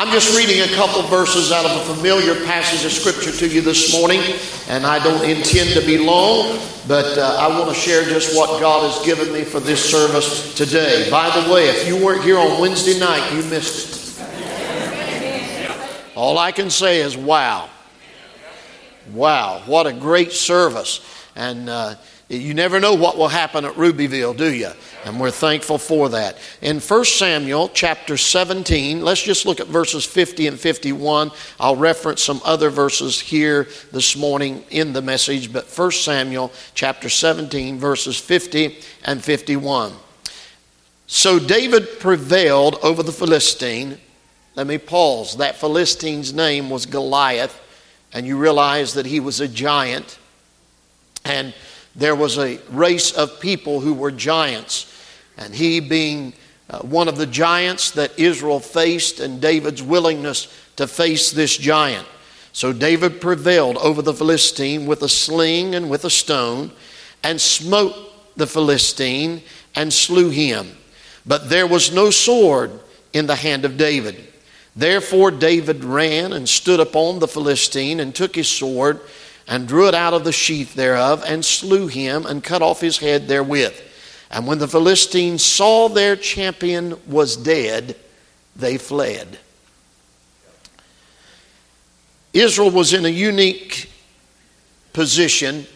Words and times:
I'm 0.00 0.10
just 0.10 0.34
reading 0.34 0.62
a 0.62 0.74
couple 0.76 1.02
verses 1.02 1.52
out 1.52 1.66
of 1.66 1.72
a 1.72 1.94
familiar 1.94 2.34
passage 2.46 2.86
of 2.86 2.90
Scripture 2.90 3.32
to 3.32 3.46
you 3.46 3.60
this 3.60 3.92
morning, 3.92 4.22
and 4.66 4.86
I 4.86 4.98
don't 4.98 5.22
intend 5.28 5.78
to 5.78 5.84
be 5.84 5.98
long, 5.98 6.58
but 6.88 7.18
uh, 7.18 7.36
I 7.38 7.48
want 7.48 7.68
to 7.68 7.74
share 7.74 8.04
just 8.04 8.34
what 8.34 8.62
God 8.62 8.90
has 8.90 9.04
given 9.04 9.30
me 9.30 9.44
for 9.44 9.60
this 9.60 9.90
service 9.90 10.54
today. 10.54 11.10
By 11.10 11.28
the 11.38 11.52
way, 11.52 11.68
if 11.68 11.86
you 11.86 12.02
weren't 12.02 12.24
here 12.24 12.38
on 12.38 12.58
Wednesday 12.62 12.98
night, 12.98 13.30
you 13.34 13.42
missed 13.50 14.18
it. 14.18 16.16
All 16.16 16.38
I 16.38 16.50
can 16.50 16.70
say 16.70 17.02
is, 17.02 17.14
wow. 17.14 17.68
Wow, 19.12 19.60
what 19.66 19.86
a 19.86 19.92
great 19.92 20.32
service. 20.32 21.02
And 21.36 21.68
uh, 21.68 21.96
you 22.38 22.54
never 22.54 22.78
know 22.78 22.94
what 22.94 23.18
will 23.18 23.28
happen 23.28 23.64
at 23.64 23.76
Rubyville, 23.76 24.34
do 24.34 24.54
you? 24.54 24.70
And 25.04 25.18
we're 25.18 25.32
thankful 25.32 25.78
for 25.78 26.10
that. 26.10 26.38
In 26.62 26.78
1 26.78 27.04
Samuel 27.04 27.68
chapter 27.70 28.16
17, 28.16 29.04
let's 29.04 29.22
just 29.22 29.46
look 29.46 29.58
at 29.58 29.66
verses 29.66 30.04
50 30.04 30.46
and 30.46 30.58
51. 30.60 31.32
I'll 31.58 31.74
reference 31.74 32.22
some 32.22 32.40
other 32.44 32.70
verses 32.70 33.18
here 33.18 33.66
this 33.90 34.16
morning 34.16 34.62
in 34.70 34.92
the 34.92 35.02
message, 35.02 35.52
but 35.52 35.66
1 35.66 35.90
Samuel 35.90 36.52
chapter 36.74 37.08
17, 37.08 37.80
verses 37.80 38.16
50 38.16 38.78
and 39.04 39.24
51. 39.24 39.92
So 41.08 41.40
David 41.40 41.98
prevailed 41.98 42.78
over 42.84 43.02
the 43.02 43.10
Philistine. 43.10 43.98
Let 44.54 44.68
me 44.68 44.78
pause. 44.78 45.38
That 45.38 45.56
Philistine's 45.56 46.32
name 46.32 46.70
was 46.70 46.86
Goliath, 46.86 47.60
and 48.12 48.24
you 48.24 48.38
realize 48.38 48.94
that 48.94 49.06
he 49.06 49.18
was 49.18 49.40
a 49.40 49.48
giant. 49.48 50.16
And 51.24 51.52
there 51.94 52.14
was 52.14 52.38
a 52.38 52.58
race 52.70 53.12
of 53.12 53.40
people 53.40 53.80
who 53.80 53.94
were 53.94 54.10
giants. 54.10 54.86
And 55.36 55.54
he, 55.54 55.80
being 55.80 56.32
uh, 56.68 56.78
one 56.80 57.08
of 57.08 57.16
the 57.16 57.26
giants 57.26 57.90
that 57.92 58.18
Israel 58.18 58.60
faced, 58.60 59.20
and 59.20 59.40
David's 59.40 59.82
willingness 59.82 60.46
to 60.76 60.86
face 60.86 61.30
this 61.30 61.56
giant. 61.56 62.06
So 62.52 62.72
David 62.72 63.20
prevailed 63.20 63.76
over 63.78 64.02
the 64.02 64.14
Philistine 64.14 64.86
with 64.86 65.02
a 65.02 65.08
sling 65.08 65.74
and 65.74 65.90
with 65.90 66.04
a 66.04 66.10
stone, 66.10 66.72
and 67.22 67.40
smote 67.40 67.94
the 68.36 68.46
Philistine 68.46 69.42
and 69.74 69.92
slew 69.92 70.30
him. 70.30 70.76
But 71.26 71.48
there 71.48 71.66
was 71.66 71.92
no 71.92 72.10
sword 72.10 72.72
in 73.12 73.26
the 73.26 73.36
hand 73.36 73.64
of 73.64 73.76
David. 73.76 74.26
Therefore 74.74 75.30
David 75.30 75.84
ran 75.84 76.32
and 76.32 76.48
stood 76.48 76.80
upon 76.80 77.18
the 77.18 77.28
Philistine 77.28 78.00
and 78.00 78.14
took 78.14 78.34
his 78.34 78.48
sword 78.48 79.00
and 79.50 79.66
drew 79.66 79.88
it 79.88 79.94
out 79.94 80.14
of 80.14 80.22
the 80.24 80.32
sheath 80.32 80.74
thereof, 80.74 81.24
and 81.26 81.44
slew 81.44 81.88
him, 81.88 82.24
and 82.24 82.42
cut 82.42 82.62
off 82.62 82.80
his 82.80 82.98
head 82.98 83.26
therewith. 83.26 83.78
And 84.30 84.46
when 84.46 84.58
the 84.58 84.68
Philistines 84.68 85.44
saw 85.44 85.88
their 85.88 86.14
champion 86.14 86.96
was 87.08 87.36
dead, 87.36 87.96
they 88.54 88.78
fled. 88.78 89.40
Israel 92.32 92.70
was 92.70 92.92
in 92.92 93.04
a 93.04 93.08
unique 93.08 93.90
position 94.92 95.66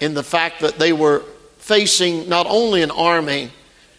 in 0.00 0.14
the 0.14 0.22
fact 0.22 0.60
that 0.60 0.78
they 0.78 0.92
were 0.92 1.24
facing 1.58 2.28
not 2.28 2.46
only 2.48 2.82
an 2.82 2.92
army, 2.92 3.50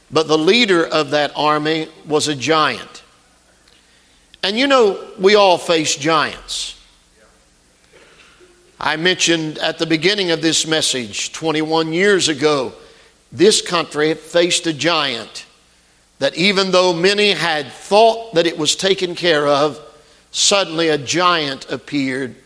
but 0.10 0.30
the 0.30 0.38
leader 0.38 0.86
of 0.88 1.12
that 1.12 1.34
army 1.36 1.90
was 2.08 2.30
a 2.30 2.36
giant. 2.36 3.04
And 4.44 4.58
you 4.58 4.68
know, 4.68 5.10
we 5.20 5.36
all 5.36 5.58
face 5.58 5.94
giants. 5.98 6.79
I 8.82 8.96
mentioned 8.96 9.58
at 9.58 9.78
the 9.78 9.86
beginning 9.86 10.32
of 10.32 10.42
this 10.42 10.66
message 10.66 11.34
21 11.34 11.92
years 11.92 12.30
ago, 12.30 12.72
this 13.30 13.62
country 13.62 14.14
faced 14.14 14.68
a 14.68 14.74
giant 14.74 15.46
that 16.20 16.38
even 16.38 16.72
though 16.72 16.94
many 16.94 17.32
had 17.32 17.74
thought 17.74 18.36
that 18.36 18.48
it 18.48 18.58
was 18.58 18.78
taken 18.78 19.16
care 19.16 19.46
of, 19.46 19.78
suddenly 20.32 20.88
a 20.88 20.98
giant 20.98 21.70
appeared 21.70 22.38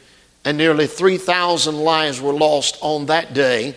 and 0.43 0.57
nearly 0.57 0.87
3,000 0.87 1.77
lives 1.77 2.19
were 2.19 2.33
lost 2.33 2.79
on 2.81 3.05
that 3.05 3.35
day 3.35 3.75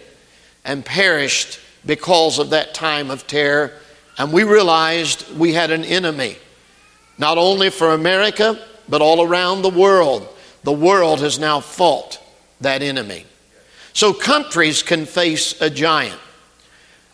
and 0.64 0.82
perished 0.82 1.60
because 1.84 2.38
of 2.38 2.50
that 2.50 2.72
time 2.72 3.10
of 3.10 3.26
terror. 3.26 3.70
And 4.16 4.32
we 4.32 4.44
realized 4.44 5.30
we 5.36 5.52
had 5.52 5.70
an 5.70 5.84
enemy, 5.84 6.38
not 7.18 7.36
only 7.36 7.68
for 7.68 7.92
America, 7.92 8.58
but 8.88 9.02
all 9.02 9.22
around 9.22 9.60
the 9.60 9.68
world. 9.68 10.26
The 10.64 10.72
world 10.72 11.20
has 11.20 11.38
now 11.38 11.60
fought 11.60 12.22
that 12.60 12.82
enemy. 12.82 13.26
So 13.92 14.12
countries 14.12 14.82
can 14.82 15.06
face 15.06 15.60
a 15.60 15.70
giant. 15.70 16.20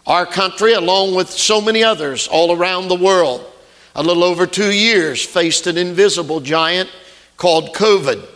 Our 0.06 0.26
country, 0.26 0.72
along 0.72 1.14
with 1.14 1.30
so 1.30 1.60
many 1.60 1.84
others 1.84 2.26
all 2.26 2.56
around 2.56 2.88
the 2.88 2.97
world, 2.97 3.44
a 3.94 4.03
little 4.03 4.25
over 4.25 4.47
two 4.47 4.72
years 4.72 5.25
faced 5.25 5.66
an 5.66 5.76
invisible 5.76 6.41
giant 6.41 6.91
called 7.36 7.75
COVID. 7.75 8.26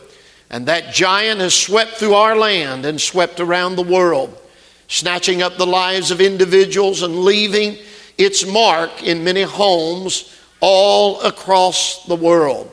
And 0.50 0.66
that 0.66 0.94
giant 0.94 1.40
has 1.40 1.54
swept 1.54 1.92
through 1.92 2.14
our 2.14 2.36
land 2.36 2.84
and 2.84 3.00
swept 3.00 3.40
around 3.40 3.74
the 3.74 3.82
world, 3.82 4.40
snatching 4.86 5.42
up 5.42 5.56
the 5.56 5.66
lives 5.66 6.10
of 6.10 6.20
individuals 6.20 7.02
and 7.02 7.24
leaving 7.24 7.76
its 8.16 8.46
mark 8.46 9.02
in 9.02 9.24
many 9.24 9.42
homes 9.42 10.32
all 10.60 11.20
across 11.22 12.04
the 12.06 12.14
world. 12.14 12.70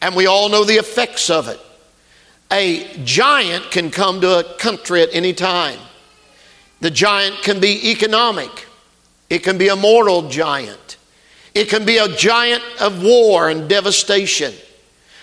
And 0.00 0.14
we 0.14 0.26
all 0.26 0.48
know 0.48 0.64
the 0.64 0.78
effects 0.78 1.28
of 1.28 1.48
it. 1.48 1.60
A 2.50 2.98
giant 3.04 3.70
can 3.70 3.90
come 3.90 4.20
to 4.22 4.38
a 4.38 4.44
country 4.56 5.02
at 5.02 5.10
any 5.12 5.34
time. 5.34 5.78
The 6.80 6.90
giant 6.90 7.42
can 7.42 7.60
be 7.60 7.90
economic, 7.90 8.66
it 9.28 9.40
can 9.40 9.58
be 9.58 9.68
a 9.68 9.76
moral 9.76 10.28
giant, 10.28 10.96
it 11.54 11.68
can 11.68 11.84
be 11.84 11.98
a 11.98 12.08
giant 12.08 12.62
of 12.80 13.02
war 13.02 13.50
and 13.50 13.68
devastation. 13.68 14.54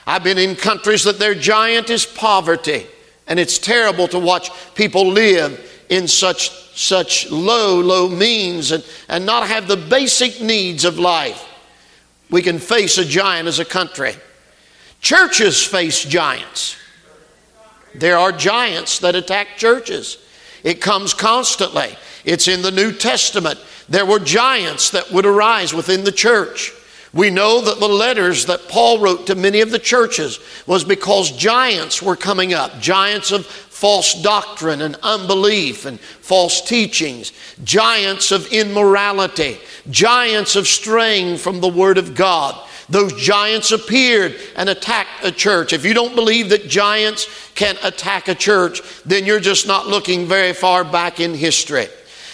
I've 0.05 0.23
been 0.23 0.37
in 0.37 0.55
countries 0.55 1.03
that 1.05 1.17
their 1.17 1.33
giant 1.33 1.89
is 1.89 2.05
poverty, 2.05 2.85
and 3.27 3.39
it's 3.39 3.57
terrible 3.57 4.07
to 4.09 4.19
watch 4.19 4.51
people 4.75 5.07
live 5.07 5.85
in 5.89 6.07
such, 6.07 6.49
such 6.77 7.31
low, 7.31 7.79
low 7.79 8.07
means 8.07 8.71
and, 8.71 8.85
and 9.07 9.25
not 9.25 9.47
have 9.47 9.67
the 9.67 9.77
basic 9.77 10.41
needs 10.41 10.85
of 10.85 10.99
life. 10.99 11.43
We 12.29 12.41
can 12.41 12.59
face 12.59 12.97
a 12.97 13.05
giant 13.05 13.47
as 13.47 13.59
a 13.59 13.65
country. 13.65 14.13
Churches 15.01 15.63
face 15.63 16.03
giants. 16.03 16.75
There 17.99 18.17
are 18.17 18.31
giants 18.31 18.99
that 18.99 19.15
attack 19.15 19.57
churches. 19.57 20.17
It 20.63 20.81
comes 20.81 21.13
constantly. 21.13 21.95
It's 22.23 22.47
in 22.47 22.61
the 22.61 22.71
New 22.71 22.91
Testament. 22.91 23.59
There 23.87 24.05
were 24.05 24.19
giants 24.19 24.89
that 24.91 25.11
would 25.11 25.25
arise 25.25 25.73
within 25.73 26.03
the 26.03 26.11
church. 26.11 26.73
We 27.13 27.29
know 27.29 27.61
that 27.61 27.79
the 27.79 27.87
letters 27.87 28.47
that 28.47 28.67
Paul 28.67 28.99
wrote 28.99 29.27
to 29.27 29.35
many 29.35 29.61
of 29.61 29.71
the 29.71 29.79
churches 29.79 30.39
was 30.67 30.83
because 30.83 31.31
giants 31.31 32.01
were 32.01 32.17
coming 32.17 32.53
up, 32.53 32.81
giants 32.81 33.31
of 33.31 33.45
false 33.45 34.21
doctrine 34.21 34.81
and 34.81 34.97
unbelief 35.01 35.85
and 35.85 35.99
false 35.99 36.61
teachings, 36.61 37.31
giants 37.63 38.31
of 38.31 38.47
immorality, 38.47 39.57
giants 39.89 40.57
of 40.57 40.67
straying 40.67 41.37
from 41.37 41.61
the 41.61 41.69
Word 41.69 41.97
of 41.97 42.15
God. 42.15 42.61
Those 42.89 43.13
giants 43.13 43.71
appeared 43.71 44.35
and 44.55 44.69
attacked 44.69 45.23
a 45.23 45.31
church. 45.31 45.73
If 45.73 45.85
you 45.85 45.93
don't 45.93 46.15
believe 46.15 46.49
that 46.49 46.67
giants 46.67 47.27
can 47.55 47.77
attack 47.83 48.27
a 48.27 48.35
church, 48.35 48.81
then 49.03 49.25
you're 49.25 49.39
just 49.39 49.65
not 49.65 49.87
looking 49.87 50.27
very 50.27 50.53
far 50.53 50.83
back 50.83 51.19
in 51.19 51.33
history. 51.33 51.87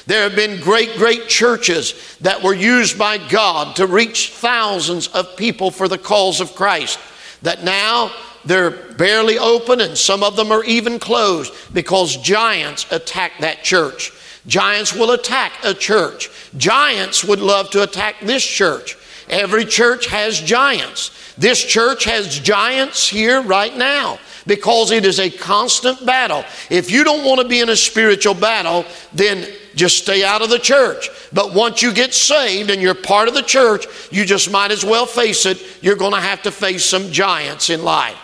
There 0.08 0.24
have 0.24 0.36
been 0.36 0.60
great, 0.60 0.98
great 0.98 1.28
churches 1.28 2.18
that 2.22 2.44
were 2.44 2.54
used 2.54 2.98
by 2.98 3.18
God 3.30 3.78
to 3.78 3.88
reach 3.88 4.32
thousands 4.32 5.08
of 5.10 5.38
people 5.38 5.72
for 5.72 5.88
the 5.88 5.98
cause 5.98 6.42
of 6.42 6.56
Christ. 6.56 7.00
That 7.44 7.64
now 7.64 8.12
they're 8.44 8.72
barely 8.72 9.38
open 9.38 9.80
and 9.80 9.98
some 9.98 10.24
of 10.24 10.36
them 10.36 10.52
are 10.52 10.64
even 10.64 11.00
closed 11.00 11.54
because 11.74 12.18
giants 12.18 12.92
attack 12.92 13.34
that 13.40 13.64
church. 13.64 14.12
Giants 14.48 14.94
will 14.94 15.12
attack 15.12 15.54
a 15.64 15.74
church. 15.74 16.30
Giants 16.58 17.24
would 17.24 17.40
love 17.40 17.70
to 17.72 17.84
attack 17.84 18.16
this 18.22 18.44
church. 18.44 18.98
Every 19.32 19.66
church 19.66 20.08
has 20.08 20.40
giants. 20.40 21.34
This 21.38 21.64
church 21.64 22.04
has 22.04 22.38
giants 22.38 23.08
here 23.08 23.42
right 23.42 23.76
now 23.76 24.20
because 24.46 24.92
it 24.92 25.06
is 25.06 25.20
a 25.20 25.30
constant 25.30 26.06
battle. 26.06 26.44
If 26.70 26.92
you 26.92 27.04
don't 27.04 27.26
want 27.26 27.42
to 27.42 27.48
be 27.48 27.62
in 27.62 27.70
a 27.70 27.76
spiritual 27.76 28.34
battle, 28.34 28.86
then 29.14 29.48
just 29.74 30.00
stay 30.00 30.24
out 30.24 30.42
of 30.42 30.50
the 30.50 30.60
church. 30.60 31.10
But 31.32 31.54
once 31.54 31.82
you 31.82 31.94
get 31.94 32.14
saved 32.14 32.70
and 32.70 32.82
you're 32.82 32.94
part 32.94 33.30
of 33.30 33.34
the 33.34 33.42
church, 33.42 33.86
you 34.12 34.26
just 34.26 34.52
might 34.52 34.72
as 34.72 34.84
well 34.84 35.06
face 35.06 35.46
it. 35.46 35.62
You're 35.82 35.96
going 35.96 36.14
to 36.14 36.20
have 36.20 36.44
to 36.44 36.52
face 36.52 36.86
some 36.86 37.12
giants 37.12 37.70
in 37.70 37.84
life. 37.84 38.18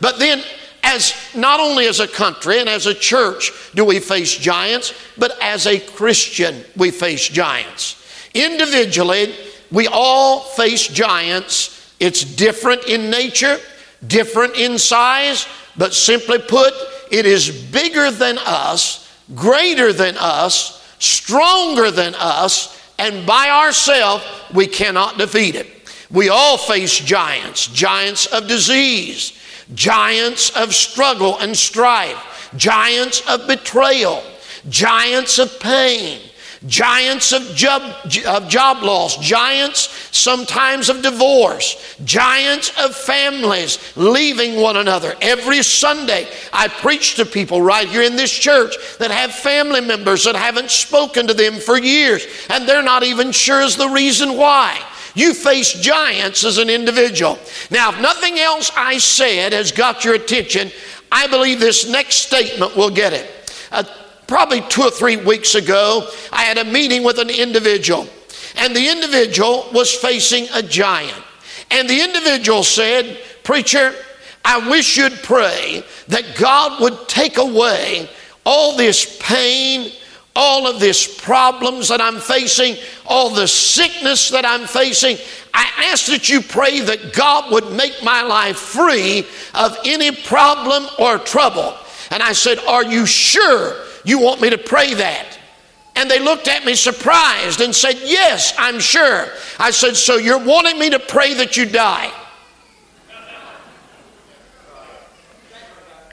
But 0.00 0.18
then, 0.18 0.42
as 0.84 1.14
not 1.34 1.60
only 1.60 1.86
as 1.86 2.00
a 2.00 2.08
country 2.08 2.60
and 2.60 2.68
as 2.68 2.86
a 2.86 2.94
church 2.94 3.52
do 3.74 3.84
we 3.84 4.00
face 4.00 4.36
giants, 4.36 4.94
but 5.16 5.36
as 5.40 5.66
a 5.66 5.78
Christian 5.78 6.64
we 6.76 6.90
face 6.90 7.28
giants. 7.28 7.98
Individually, 8.34 9.34
we 9.72 9.88
all 9.88 10.40
face 10.40 10.86
giants. 10.86 11.94
It's 11.98 12.24
different 12.24 12.84
in 12.84 13.10
nature, 13.10 13.58
different 14.06 14.56
in 14.56 14.78
size, 14.78 15.48
but 15.76 15.94
simply 15.94 16.38
put, 16.38 16.74
it 17.10 17.26
is 17.26 17.50
bigger 17.50 18.10
than 18.10 18.38
us, 18.38 19.10
greater 19.34 19.92
than 19.92 20.16
us, 20.18 20.78
stronger 20.98 21.90
than 21.90 22.14
us, 22.16 22.78
and 22.98 23.26
by 23.26 23.48
ourselves, 23.48 24.24
we 24.54 24.66
cannot 24.66 25.18
defeat 25.18 25.54
it. 25.54 25.66
We 26.10 26.28
all 26.28 26.58
face 26.58 26.98
giants 26.98 27.66
giants 27.68 28.26
of 28.26 28.46
disease, 28.46 29.32
giants 29.74 30.50
of 30.50 30.74
struggle 30.74 31.38
and 31.38 31.56
strife, 31.56 32.50
giants 32.56 33.22
of 33.26 33.46
betrayal, 33.46 34.22
giants 34.68 35.38
of 35.38 35.58
pain, 35.58 36.20
giants 36.66 37.32
of 37.32 37.42
job, 37.54 37.82
of 38.26 38.48
job 38.48 38.82
loss, 38.82 39.16
giants 39.18 39.88
sometimes 40.16 40.88
of 40.88 41.02
divorce, 41.02 41.96
giants 42.04 42.72
of 42.78 42.94
families 42.94 43.78
leaving 43.96 44.60
one 44.60 44.76
another. 44.76 45.14
Every 45.20 45.62
Sunday, 45.62 46.28
I 46.52 46.68
preach 46.68 47.16
to 47.16 47.24
people 47.24 47.60
right 47.62 47.88
here 47.88 48.02
in 48.02 48.16
this 48.16 48.30
church 48.30 48.76
that 48.98 49.10
have 49.10 49.32
family 49.32 49.80
members 49.80 50.24
that 50.24 50.36
haven't 50.36 50.70
spoken 50.70 51.26
to 51.26 51.34
them 51.34 51.54
for 51.54 51.78
years, 51.78 52.26
and 52.48 52.68
they're 52.68 52.82
not 52.82 53.02
even 53.02 53.32
sure 53.32 53.62
as 53.62 53.76
the 53.76 53.88
reason 53.88 54.36
why. 54.36 54.80
You 55.14 55.34
face 55.34 55.72
giants 55.74 56.44
as 56.44 56.58
an 56.58 56.70
individual. 56.70 57.38
Now, 57.70 57.90
if 57.90 58.00
nothing 58.00 58.38
else 58.38 58.70
I 58.74 58.98
said 58.98 59.52
has 59.52 59.70
got 59.70 60.04
your 60.04 60.14
attention, 60.14 60.70
I 61.10 61.26
believe 61.26 61.60
this 61.60 61.88
next 61.88 62.16
statement 62.16 62.76
will 62.76 62.90
get 62.90 63.12
it. 63.12 63.30
Probably 64.32 64.62
two 64.62 64.80
or 64.80 64.90
three 64.90 65.16
weeks 65.16 65.54
ago, 65.54 66.08
I 66.32 66.44
had 66.44 66.56
a 66.56 66.64
meeting 66.64 67.04
with 67.04 67.18
an 67.18 67.28
individual, 67.28 68.08
and 68.56 68.74
the 68.74 68.88
individual 68.88 69.68
was 69.74 69.92
facing 69.94 70.48
a 70.54 70.62
giant. 70.62 71.22
And 71.70 71.86
the 71.86 72.02
individual 72.02 72.64
said, 72.64 73.18
Preacher, 73.44 73.94
I 74.42 74.70
wish 74.70 74.96
you'd 74.96 75.22
pray 75.22 75.84
that 76.08 76.34
God 76.36 76.80
would 76.80 77.10
take 77.10 77.36
away 77.36 78.08
all 78.46 78.74
this 78.74 79.18
pain, 79.20 79.92
all 80.34 80.66
of 80.66 80.80
these 80.80 81.06
problems 81.06 81.88
that 81.88 82.00
I'm 82.00 82.18
facing, 82.18 82.76
all 83.06 83.28
the 83.28 83.46
sickness 83.46 84.30
that 84.30 84.46
I'm 84.46 84.66
facing. 84.66 85.18
I 85.52 85.90
ask 85.92 86.06
that 86.06 86.30
you 86.30 86.40
pray 86.40 86.80
that 86.80 87.12
God 87.12 87.52
would 87.52 87.70
make 87.72 88.02
my 88.02 88.22
life 88.22 88.56
free 88.56 89.26
of 89.52 89.76
any 89.84 90.10
problem 90.10 90.86
or 90.98 91.18
trouble. 91.18 91.76
And 92.12 92.22
I 92.22 92.34
said, 92.34 92.58
Are 92.58 92.84
you 92.84 93.06
sure 93.06 93.74
you 94.04 94.20
want 94.20 94.42
me 94.42 94.50
to 94.50 94.58
pray 94.58 94.92
that? 94.94 95.38
And 95.96 96.10
they 96.10 96.20
looked 96.20 96.46
at 96.46 96.64
me 96.64 96.74
surprised 96.74 97.62
and 97.62 97.74
said, 97.74 97.96
Yes, 98.04 98.54
I'm 98.58 98.80
sure. 98.80 99.28
I 99.58 99.70
said, 99.70 99.96
So 99.96 100.18
you're 100.18 100.44
wanting 100.44 100.78
me 100.78 100.90
to 100.90 100.98
pray 100.98 101.32
that 101.34 101.56
you 101.56 101.64
die? 101.64 102.12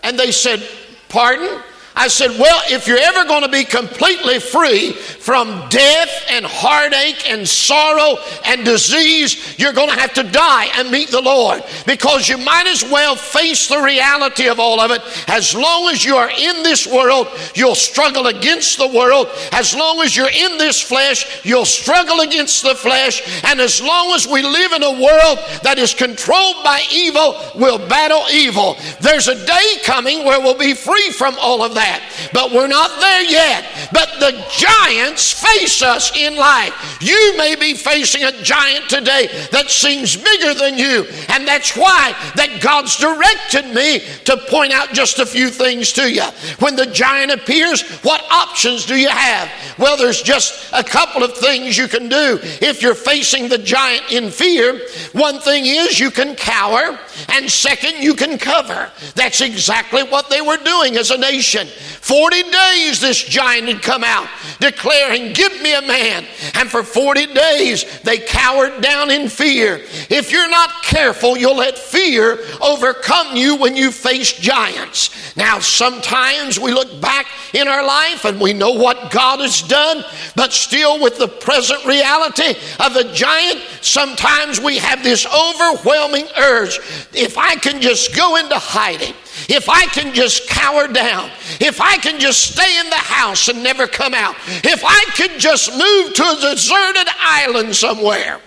And 0.01 0.17
they 0.17 0.31
said, 0.31 0.63
Pardon? 1.09 1.61
I 1.95 2.07
said, 2.07 2.31
Well, 2.39 2.61
if 2.69 2.87
you're 2.87 2.97
ever 2.97 3.25
going 3.25 3.43
to 3.43 3.49
be 3.49 3.65
completely 3.65 4.39
free 4.39 4.93
from 4.93 5.67
death 5.69 6.25
and 6.29 6.45
heartache 6.45 7.29
and 7.29 7.47
sorrow 7.47 8.17
and 8.45 8.63
disease, 8.63 9.57
you're 9.59 9.73
going 9.73 9.89
to 9.89 9.99
have 9.99 10.13
to 10.13 10.23
die 10.23 10.67
and 10.75 10.91
meet 10.91 11.09
the 11.09 11.21
Lord 11.21 11.63
because 11.85 12.29
you 12.29 12.37
might 12.37 12.67
as 12.67 12.83
well 12.83 13.15
face 13.15 13.67
the 13.67 13.81
reality 13.81 14.47
of 14.47 14.59
all 14.59 14.79
of 14.79 14.91
it. 14.91 15.01
As 15.27 15.55
long 15.55 15.89
as 15.89 16.05
you 16.05 16.15
are 16.15 16.29
in 16.29 16.63
this 16.63 16.87
world, 16.87 17.27
you'll 17.55 17.75
struggle 17.75 18.27
against 18.27 18.77
the 18.77 18.87
world. 18.87 19.27
As 19.51 19.75
long 19.75 20.01
as 20.01 20.15
you're 20.15 20.29
in 20.29 20.57
this 20.57 20.81
flesh, 20.81 21.43
you'll 21.43 21.65
struggle 21.65 22.21
against 22.21 22.63
the 22.63 22.75
flesh. 22.75 23.43
And 23.45 23.59
as 23.59 23.81
long 23.81 24.13
as 24.13 24.27
we 24.27 24.41
live 24.41 24.71
in 24.73 24.83
a 24.83 24.91
world 24.91 25.39
that 25.63 25.79
is 25.79 25.93
controlled 25.93 26.63
by 26.63 26.81
evil, 26.91 27.35
we'll 27.55 27.89
battle 27.89 28.23
evil. 28.31 28.77
There's 29.01 29.27
a 29.27 29.45
day 29.45 29.77
coming 29.83 30.23
where 30.23 30.39
we'll 30.39 30.57
be 30.57 30.73
free 30.73 31.09
from 31.11 31.35
all 31.39 31.63
of 31.63 31.73
that 31.73 31.78
that. 31.79 32.03
But 32.33 32.51
we're 32.51 32.67
not 32.67 32.99
there 32.99 33.23
yet. 33.23 33.89
But 33.91 34.19
the 34.19 34.35
giants 34.51 35.31
face 35.31 35.81
us 35.81 36.11
in 36.15 36.35
life. 36.35 36.75
You 37.01 37.37
may 37.37 37.55
be 37.55 37.73
facing 37.73 38.23
a 38.23 38.41
giant 38.43 38.89
today 38.89 39.27
that 39.51 39.69
seems 39.69 40.15
bigger 40.15 40.53
than 40.53 40.77
you. 40.77 41.05
And 41.29 41.47
that's 41.47 41.75
why 41.75 42.13
that 42.35 42.59
God's 42.61 42.97
directed 42.97 43.73
me 43.73 44.03
to 44.25 44.37
point 44.49 44.73
out 44.73 44.93
just 44.93 45.19
a 45.19 45.25
few 45.25 45.49
things 45.49 45.93
to 45.93 46.11
you. 46.11 46.27
When 46.59 46.75
the 46.75 46.87
giant 46.87 47.31
appears, 47.31 47.81
what 48.03 48.23
options 48.29 48.85
do 48.85 48.95
you 48.95 49.09
have? 49.09 49.49
Well, 49.77 49.95
there's 49.95 50.21
just 50.21 50.69
a 50.73 50.83
couple 50.83 51.23
of 51.23 51.37
things 51.37 51.77
you 51.77 51.87
can 51.87 52.09
do. 52.09 52.39
If 52.61 52.81
you're 52.81 52.95
facing 52.95 53.47
the 53.47 53.57
giant 53.57 54.11
in 54.11 54.29
fear, 54.29 54.81
one 55.13 55.39
thing 55.39 55.65
is 55.65 55.99
you 55.99 56.11
can 56.11 56.35
cower, 56.35 56.99
and 57.29 57.49
second, 57.49 58.03
you 58.03 58.13
can 58.13 58.37
cover. 58.37 58.91
That's 59.15 59.41
exactly 59.41 60.03
what 60.03 60.29
they 60.29 60.41
were 60.41 60.57
doing 60.57 60.97
as 60.97 61.11
a 61.11 61.17
nation. 61.17 61.68
40 61.69 62.43
days 62.43 62.99
this 62.99 63.23
giant 63.23 63.67
had 63.67 63.81
come 63.81 64.03
out 64.03 64.27
declaring, 64.59 65.33
Give 65.33 65.61
me 65.61 65.73
a 65.73 65.81
man. 65.81 66.25
And 66.55 66.69
for 66.69 66.83
40 66.83 67.27
days 67.33 68.01
they 68.01 68.19
cowered 68.19 68.81
down 68.81 69.11
in 69.11 69.29
fear. 69.29 69.81
If 70.09 70.31
you're 70.31 70.49
not 70.49 70.83
careful, 70.83 71.37
you'll 71.37 71.57
let 71.57 71.77
fear 71.77 72.39
overcome 72.61 73.35
you 73.35 73.55
when 73.55 73.75
you 73.75 73.91
face 73.91 74.33
giants. 74.33 75.35
Now, 75.35 75.59
sometimes 75.59 76.59
we 76.59 76.73
look 76.73 76.99
back 76.99 77.27
in 77.53 77.67
our 77.67 77.85
life 77.85 78.25
and 78.25 78.39
we 78.39 78.53
know 78.53 78.71
what 78.71 79.11
God 79.11 79.39
has 79.39 79.61
done, 79.61 80.03
but 80.35 80.51
still, 80.51 81.01
with 81.01 81.17
the 81.17 81.27
present 81.27 81.85
reality 81.85 82.55
of 82.79 82.95
a 82.95 83.11
giant, 83.13 83.61
sometimes 83.81 84.59
we 84.59 84.77
have 84.77 85.03
this 85.03 85.25
overwhelming 85.25 86.27
urge. 86.37 86.79
If 87.13 87.37
I 87.37 87.55
can 87.55 87.81
just 87.81 88.15
go 88.15 88.35
into 88.35 88.57
hiding, 88.57 89.13
if 89.47 89.69
I 89.69 89.85
can 89.85 90.13
just 90.13 90.47
cower 90.47 90.87
down, 90.87 91.29
if 91.59 91.79
I 91.81 91.97
can 91.97 92.19
just 92.19 92.53
stay 92.53 92.79
in 92.79 92.89
the 92.89 92.95
house 92.95 93.47
and 93.47 93.63
never 93.63 93.87
come 93.87 94.13
out, 94.13 94.35
if 94.47 94.83
I 94.83 95.05
could 95.15 95.39
just 95.39 95.71
move 95.71 96.13
to 96.13 96.23
a 96.23 96.53
deserted 96.53 97.07
island 97.19 97.75
somewhere. 97.75 98.39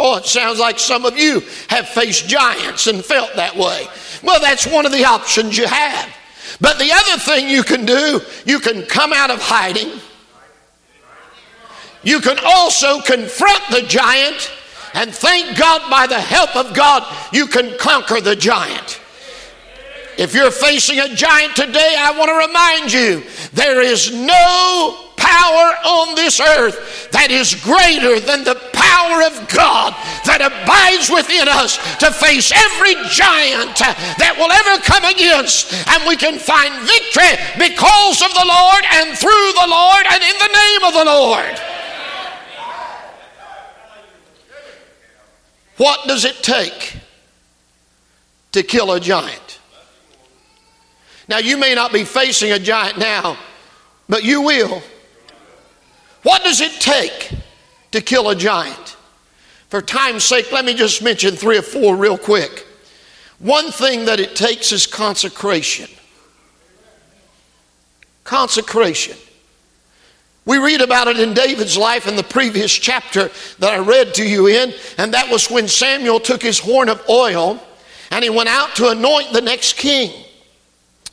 Oh, 0.00 0.16
it 0.16 0.26
sounds 0.26 0.60
like 0.60 0.78
some 0.78 1.04
of 1.04 1.18
you 1.18 1.40
have 1.68 1.88
faced 1.88 2.28
giants 2.28 2.86
and 2.86 3.04
felt 3.04 3.34
that 3.34 3.56
way. 3.56 3.86
Well, 4.22 4.40
that's 4.40 4.64
one 4.64 4.86
of 4.86 4.92
the 4.92 5.04
options 5.04 5.58
you 5.58 5.66
have. 5.66 6.14
But 6.60 6.78
the 6.78 6.92
other 6.92 7.18
thing 7.20 7.48
you 7.48 7.64
can 7.64 7.84
do, 7.84 8.20
you 8.46 8.60
can 8.60 8.84
come 8.86 9.12
out 9.12 9.30
of 9.30 9.42
hiding. 9.42 10.00
You 12.04 12.20
can 12.20 12.38
also 12.44 13.00
confront 13.00 13.62
the 13.70 13.82
giant 13.82 14.52
and 14.98 15.14
thank 15.14 15.56
God 15.56 15.88
by 15.88 16.08
the 16.08 16.20
help 16.20 16.56
of 16.56 16.74
God, 16.74 17.06
you 17.32 17.46
can 17.46 17.78
conquer 17.78 18.20
the 18.20 18.34
giant. 18.34 19.00
If 20.18 20.34
you're 20.34 20.50
facing 20.50 20.98
a 20.98 21.14
giant 21.14 21.54
today, 21.54 21.94
I 21.96 22.18
want 22.18 22.26
to 22.26 22.46
remind 22.50 22.92
you 22.92 23.22
there 23.52 23.80
is 23.80 24.12
no 24.12 24.98
power 25.14 25.68
on 25.86 26.16
this 26.16 26.40
earth 26.40 27.10
that 27.12 27.30
is 27.30 27.54
greater 27.62 28.18
than 28.18 28.42
the 28.42 28.58
power 28.74 29.22
of 29.22 29.38
God 29.46 29.94
that 30.26 30.42
abides 30.42 31.06
within 31.14 31.46
us 31.46 31.78
to 32.02 32.10
face 32.10 32.50
every 32.50 32.98
giant 33.14 33.78
that 34.18 34.34
will 34.34 34.50
ever 34.50 34.82
come 34.82 35.06
against. 35.06 35.70
And 35.94 36.02
we 36.10 36.18
can 36.18 36.42
find 36.42 36.74
victory 36.82 37.38
because 37.54 38.18
of 38.18 38.34
the 38.34 38.46
Lord 38.50 38.82
and 38.98 39.14
through 39.14 39.50
the 39.54 39.70
Lord 39.70 40.10
and 40.10 40.26
in 40.26 40.36
the 40.42 40.50
name 40.50 40.82
of 40.90 40.94
the 40.98 41.06
Lord. 41.06 41.77
What 45.78 46.06
does 46.06 46.24
it 46.24 46.42
take 46.42 46.96
to 48.52 48.62
kill 48.62 48.92
a 48.92 49.00
giant? 49.00 49.60
Now, 51.28 51.38
you 51.38 51.56
may 51.56 51.74
not 51.74 51.92
be 51.92 52.04
facing 52.04 52.52
a 52.52 52.58
giant 52.58 52.98
now, 52.98 53.38
but 54.08 54.24
you 54.24 54.42
will. 54.42 54.82
What 56.22 56.42
does 56.42 56.60
it 56.60 56.72
take 56.80 57.32
to 57.92 58.00
kill 58.00 58.30
a 58.30 58.34
giant? 58.34 58.96
For 59.68 59.80
time's 59.80 60.24
sake, 60.24 60.50
let 60.50 60.64
me 60.64 60.74
just 60.74 61.02
mention 61.02 61.36
three 61.36 61.58
or 61.58 61.62
four 61.62 61.96
real 61.96 62.18
quick. 62.18 62.66
One 63.38 63.70
thing 63.70 64.06
that 64.06 64.18
it 64.18 64.34
takes 64.34 64.72
is 64.72 64.86
consecration. 64.86 65.88
Consecration. 68.24 69.16
We 70.48 70.56
read 70.56 70.80
about 70.80 71.08
it 71.08 71.20
in 71.20 71.34
David's 71.34 71.76
life 71.76 72.08
in 72.08 72.16
the 72.16 72.22
previous 72.22 72.72
chapter 72.72 73.30
that 73.58 73.70
I 73.70 73.76
read 73.80 74.14
to 74.14 74.26
you 74.26 74.46
in, 74.46 74.72
and 74.96 75.12
that 75.12 75.30
was 75.30 75.50
when 75.50 75.68
Samuel 75.68 76.20
took 76.20 76.40
his 76.40 76.58
horn 76.58 76.88
of 76.88 77.06
oil 77.06 77.62
and 78.10 78.24
he 78.24 78.30
went 78.30 78.48
out 78.48 78.74
to 78.76 78.88
anoint 78.88 79.34
the 79.34 79.42
next 79.42 79.76
king. 79.76 80.10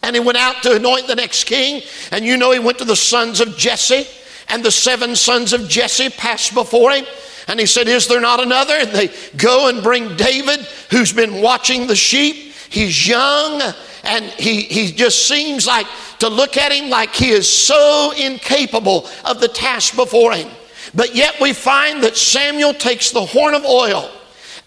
And 0.01 0.15
he 0.15 0.21
went 0.21 0.37
out 0.37 0.63
to 0.63 0.77
anoint 0.77 1.07
the 1.07 1.17
next 1.17 1.43
king, 1.43 1.83
and 2.13 2.23
you 2.23 2.37
know 2.37 2.53
he 2.53 2.59
went 2.59 2.77
to 2.77 2.85
the 2.85 2.95
sons 2.95 3.41
of 3.41 3.57
Jesse, 3.57 4.07
and 4.47 4.63
the 4.63 4.71
seven 4.71 5.17
sons 5.17 5.51
of 5.51 5.67
Jesse 5.67 6.11
passed 6.11 6.53
before 6.53 6.91
him. 6.91 7.03
And 7.49 7.59
he 7.59 7.65
said, 7.65 7.89
Is 7.89 8.07
there 8.07 8.21
not 8.21 8.39
another? 8.41 8.75
And 8.75 8.91
they 8.91 9.11
go 9.35 9.67
and 9.67 9.83
bring 9.83 10.15
David, 10.15 10.61
who's 10.91 11.11
been 11.11 11.41
watching 11.41 11.87
the 11.87 11.95
sheep. 11.97 12.53
He's 12.69 13.05
young, 13.05 13.61
and 14.05 14.23
he, 14.25 14.61
he 14.61 14.93
just 14.93 15.27
seems 15.27 15.67
like 15.67 15.87
to 16.25 16.35
look 16.35 16.57
at 16.57 16.71
him 16.71 16.89
like 16.89 17.13
he 17.13 17.29
is 17.29 17.47
so 17.47 18.11
incapable 18.17 19.07
of 19.23 19.39
the 19.39 19.47
task 19.47 19.95
before 19.95 20.33
him. 20.33 20.49
But 20.93 21.13
yet 21.13 21.39
we 21.39 21.53
find 21.53 22.01
that 22.03 22.17
Samuel 22.17 22.73
takes 22.73 23.11
the 23.11 23.25
horn 23.25 23.53
of 23.53 23.63
oil 23.63 24.09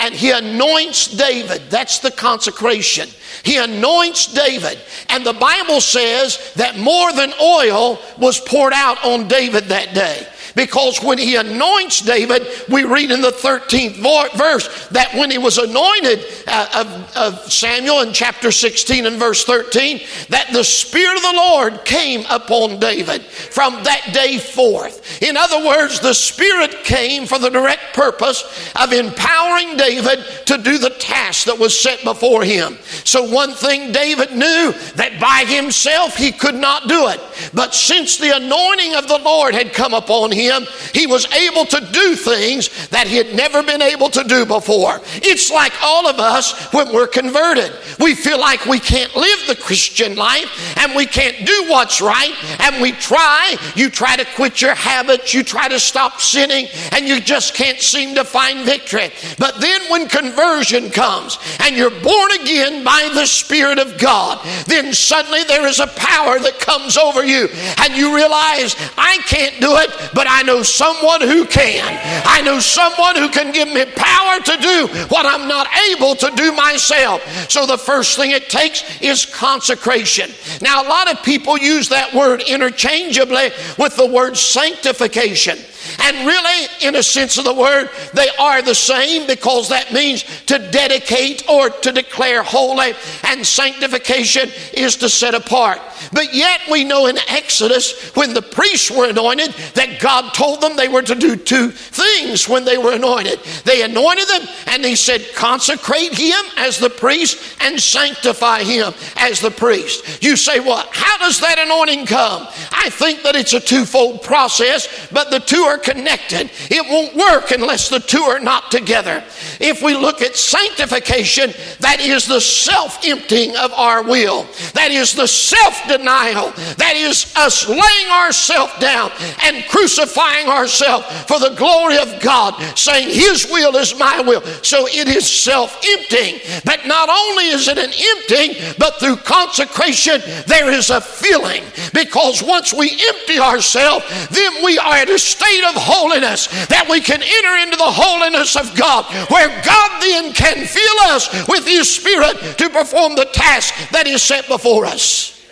and 0.01 0.15
he 0.15 0.31
anoints 0.31 1.09
David. 1.09 1.63
That's 1.71 1.99
the 1.99 2.13
consecration. 2.13 3.09
He 3.43 3.57
anoints 3.57 4.33
David. 4.33 4.79
And 5.09 5.27
the 5.27 5.33
Bible 5.33 5.81
says 5.81 6.53
that 6.55 6.79
more 6.79 7.13
than 7.13 7.33
oil 7.41 7.99
was 8.19 8.39
poured 8.41 8.73
out 8.73 9.05
on 9.05 9.27
David 9.27 9.65
that 9.65 9.95
day 9.95 10.27
Because 10.59 11.01
when 11.01 11.19
he 11.19 11.37
anoints 11.37 12.01
David, 12.01 12.45
we 12.69 12.83
read 12.83 13.13
in 13.13 13.21
the 13.21 13.31
13th 13.31 13.99
verse 14.37 14.89
that 14.89 15.15
when 15.15 15.31
he 15.31 15.39
was 15.39 15.57
anointed 15.57 16.25
uh, 16.49 16.67
of, 16.75 17.17
of 17.17 17.53
Samuel 17.53 18.01
in 18.01 18.13
chapter 18.13 18.51
16 18.51 19.07
and 19.07 19.19
verse 19.19 19.45
13, 19.45 20.01
that 20.31 20.49
the 20.53 20.65
Spirit 20.65 21.15
of 21.15 21.23
the 21.23 21.35
Lord 21.37 21.85
came 21.85 22.27
upon 22.29 22.81
David 22.81 23.23
from 23.23 23.85
that 23.85 24.11
day 24.13 24.39
forth. 24.39 25.23
In 25.23 25.37
other 25.37 25.65
words, 25.65 26.01
the 26.01 26.13
Spirit 26.13 26.83
came 26.83 27.27
for 27.27 27.39
the 27.39 27.51
direct 27.51 27.95
purpose 27.95 28.43
of 28.75 28.93
empowering 28.93 29.77
David 29.77 30.25
to 30.47 30.59
do 30.59 30.79
the 30.79 30.91
task 30.91 31.47
that 31.47 31.61
was 31.61 31.79
set 31.79 32.03
before 32.03 32.43
him. 32.43 32.79
So, 33.05 33.23
one 33.23 33.53
thing 33.53 33.93
David 33.93 34.33
knew 34.33 34.73
that 34.97 35.21
by 35.21 35.45
himself 35.47 36.17
he 36.17 36.33
could 36.33 36.57
not 36.57 36.89
do 36.89 37.07
it. 37.11 37.21
But 37.55 37.77
since 37.77 38.17
the 38.17 38.35
anointing 38.37 38.97
of 38.97 39.07
the 39.07 39.19
Lord 39.19 39.55
had 39.55 39.73
come 39.73 39.95
upon 39.95 40.33
him, 40.33 40.48
he 40.95 41.07
was 41.07 41.31
able 41.33 41.65
to 41.67 41.81
do 41.93 42.17
things 42.17 42.89
that 42.89 43.07
he 43.07 43.17
had 43.17 43.35
never 43.35 43.63
been 43.63 43.83
able 43.83 44.11
to 44.11 44.25
do 44.25 44.45
before. 44.45 45.01
It's 45.17 45.51
like 45.51 45.73
all 45.83 46.07
of 46.07 46.19
us 46.19 46.73
when 46.73 46.93
we're 46.93 47.07
converted. 47.07 47.73
We 47.99 48.15
feel 48.15 48.39
like 48.39 48.67
we 48.67 48.79
can't 48.79 49.15
live 49.17 49.39
the 49.47 49.57
Christian 49.57 50.17
life 50.17 50.77
and 50.79 50.95
we 50.95 51.07
can't 51.07 51.47
do 51.47 51.67
what's 51.69 52.01
right, 52.01 52.35
and 52.61 52.81
we 52.81 52.93
try. 52.93 53.57
You 53.75 53.91
try 53.91 54.17
to 54.17 54.25
quit 54.35 54.61
your 54.63 54.75
habits, 54.75 55.35
you 55.35 55.43
try 55.43 55.69
to 55.69 55.79
stop 55.79 56.21
sinning, 56.21 56.67
and 56.93 57.07
you 57.07 57.21
just 57.21 57.55
can't 57.55 57.81
seem 57.81 58.15
to 58.15 58.25
find 58.25 58.65
victory. 58.65 59.11
But 59.39 59.61
then 59.61 59.81
when 59.91 60.09
conversion 60.09 60.91
comes 60.91 61.39
and 61.61 61.77
you're 61.77 61.91
born 61.91 62.33
again 62.41 62.85
by 62.85 63.11
the 63.15 63.27
Spirit 63.27 63.79
of 63.79 63.99
God, 63.99 64.45
then 64.67 64.93
suddenly 64.93 65.45
there 65.45 65.67
is 65.67 65.81
a 65.81 65.87
power 65.87 66.39
that 66.39 66.59
comes 66.61 66.97
over 66.97 67.25
you, 67.25 67.49
and 67.79 67.97
you 67.97 68.15
realize, 68.15 68.77
I 68.97 69.19
can't 69.27 69.61
do 69.61 69.77
it, 69.77 69.91
but 70.15 70.27
I 70.29 70.38
know 70.43 70.63
someone 70.63 71.21
who 71.21 71.45
can. 71.47 71.85
I 72.25 72.43
know 72.43 72.61
someone 72.61 73.17
who 73.17 73.29
can 73.29 73.53
give 73.53 73.69
me 73.69 73.85
power 73.97 74.41
to 74.41 74.57
do 74.57 75.07
what 75.09 75.27
I'm 75.27 75.49
not 75.49 75.69
able 75.91 76.15
to 76.17 76.31
do 76.37 76.53
myself. 76.53 77.23
So 77.51 77.67
the 77.67 77.79
first 77.79 78.17
thing 78.17 78.31
it 78.31 78.49
takes 78.49 78.83
is 79.01 79.27
consecration. 79.27 80.31
Now, 80.61 80.83
a 80.83 80.89
lot 80.89 81.13
of 81.13 81.23
people 81.23 81.59
use 81.59 81.89
that 81.89 82.15
word 82.15 82.43
interchangeably 82.43 83.51
with 83.79 83.97
the 83.97 84.07
word 84.07 84.37
sanctification. 84.37 85.59
And 86.01 86.27
really, 86.27 86.67
in 86.83 86.97
a 86.97 87.03
sense 87.03 87.39
of 87.39 87.45
the 87.45 87.55
word, 87.55 87.91
they 88.15 88.29
are 88.39 88.63
the 88.63 88.75
same 88.75 89.27
because 89.27 89.69
that 89.69 89.93
means 89.93 90.25
to 90.47 90.59
dedicate 90.71 91.49
or 91.49 91.71
to 91.71 91.93
declare 91.93 92.43
holy, 92.43 92.93
and 93.25 93.47
sanctification 93.47 94.51
is 94.73 94.97
to 94.97 95.09
set 95.09 95.35
apart. 95.35 95.81
But 96.13 96.35
yet, 96.35 96.61
we 96.71 96.85
know 96.85 97.07
in 97.07 97.19
Exodus, 97.29 98.11
when 98.15 98.35
the 98.35 98.43
priests 98.43 98.91
were 98.91 99.09
anointed, 99.09 99.53
that 99.75 100.01
God 100.01 100.33
told 100.35 100.61
them 100.61 100.77
they 100.77 100.89
were 100.89 101.03
to 101.03 101.15
do 101.15 101.37
two 101.37 101.71
things 101.71 102.49
when 102.49 102.65
they 102.65 102.79
were 102.79 102.93
anointed. 102.93 103.41
They 103.65 103.83
anointed 103.83 104.29
them, 104.29 104.49
and 104.67 104.85
He 104.85 104.97
said, 104.97 105.27
consecrate 105.35 106.15
him 106.15 106.45
as 106.57 106.79
the 106.79 106.91
priest 106.91 107.57
and 107.61 107.81
sanctify 107.81 108.63
him 108.63 108.93
as 109.17 109.41
the 109.41 109.51
priest. 109.51 110.23
You 110.23 110.37
say, 110.37 110.61
well, 110.61 110.85
how 110.91 111.19
does 111.19 111.41
that 111.41 111.59
anointing 111.59 112.07
come? 112.07 112.47
I 112.73 112.91
think 112.91 113.23
that 113.23 113.37
it's 113.37 113.53
a 113.53 113.61
twofold 113.61 114.23
process, 114.23 115.09
but 115.11 115.31
the 115.31 115.41
two 115.41 115.63
are 115.63 115.78
connected. 115.79 116.51
It 116.71 116.85
won't 116.89 117.15
work 117.15 117.51
unless 117.51 117.89
the 117.89 118.01
two 118.01 118.23
are 118.23 118.41
not 118.41 118.71
together. 118.71 119.25
If 119.61 119.83
we 119.83 119.95
look 119.95 120.23
at 120.23 120.37
sanctification, 120.37 121.53
that 121.81 122.01
is 122.01 122.27
the 122.27 122.41
self 122.41 123.05
emptying 123.05 123.57
of 123.57 123.73
our 123.73 124.03
will, 124.03 124.47
that 124.75 124.91
is 124.91 125.15
the 125.15 125.27
self 125.27 125.87
denial, 125.89 126.53
that 126.77 126.95
is 126.97 127.33
us 127.37 127.69
laying 127.69 128.11
ourselves 128.11 128.73
down 128.79 129.11
and 129.43 129.65
crucifying 129.69 130.49
ourselves 130.49 131.07
for 131.27 131.39
the 131.39 131.55
glory 131.57 131.99
of 131.99 132.21
God, 132.21 132.55
saying, 132.77 133.09
His 133.09 133.47
will 133.51 133.77
is 133.77 133.99
my 133.99 134.21
will. 134.21 134.43
So 134.63 134.87
it 134.87 135.09
is 135.09 135.29
self 135.29 135.81
emptying. 135.85 136.41
But 136.65 136.87
not 136.87 137.09
only 137.09 137.49
is 137.49 137.69
it 137.69 137.79
an 137.79 137.93
emptying, 137.93 138.75
but 138.79 138.99
through 139.01 139.17
consecration, 139.17 140.21
there 140.47 140.71
is 140.71 140.91
a 140.91 141.01
filling. 141.01 141.63
Because 141.93 142.43
once 142.43 142.73
we 142.73 142.91
empty 143.09 143.39
ourselves, 143.39 144.05
then 144.31 144.65
we 144.65 144.79
are 144.79 144.97
at 144.97 145.11
a 145.11 145.19
state 145.19 145.58
of 145.65 145.75
holiness 145.75 146.47
that 146.67 146.89
we 146.89 147.01
can 147.01 147.23
enter 147.23 147.57
into 147.63 147.77
the 147.77 147.85
holiness 147.85 148.57
of 148.57 148.77
God, 148.77 149.05
where 149.31 149.49
God 149.63 150.03
then 150.03 150.33
can 150.33 150.67
fill 150.67 151.01
us 151.15 151.49
with 151.49 151.67
His 151.67 151.89
Spirit 151.95 152.59
to 152.59 152.69
perform 152.71 153.15
the 153.15 153.29
task 153.33 153.75
that 153.91 154.07
is 154.07 154.23
set 154.23 154.49
before 154.49 154.87
us. 154.87 155.45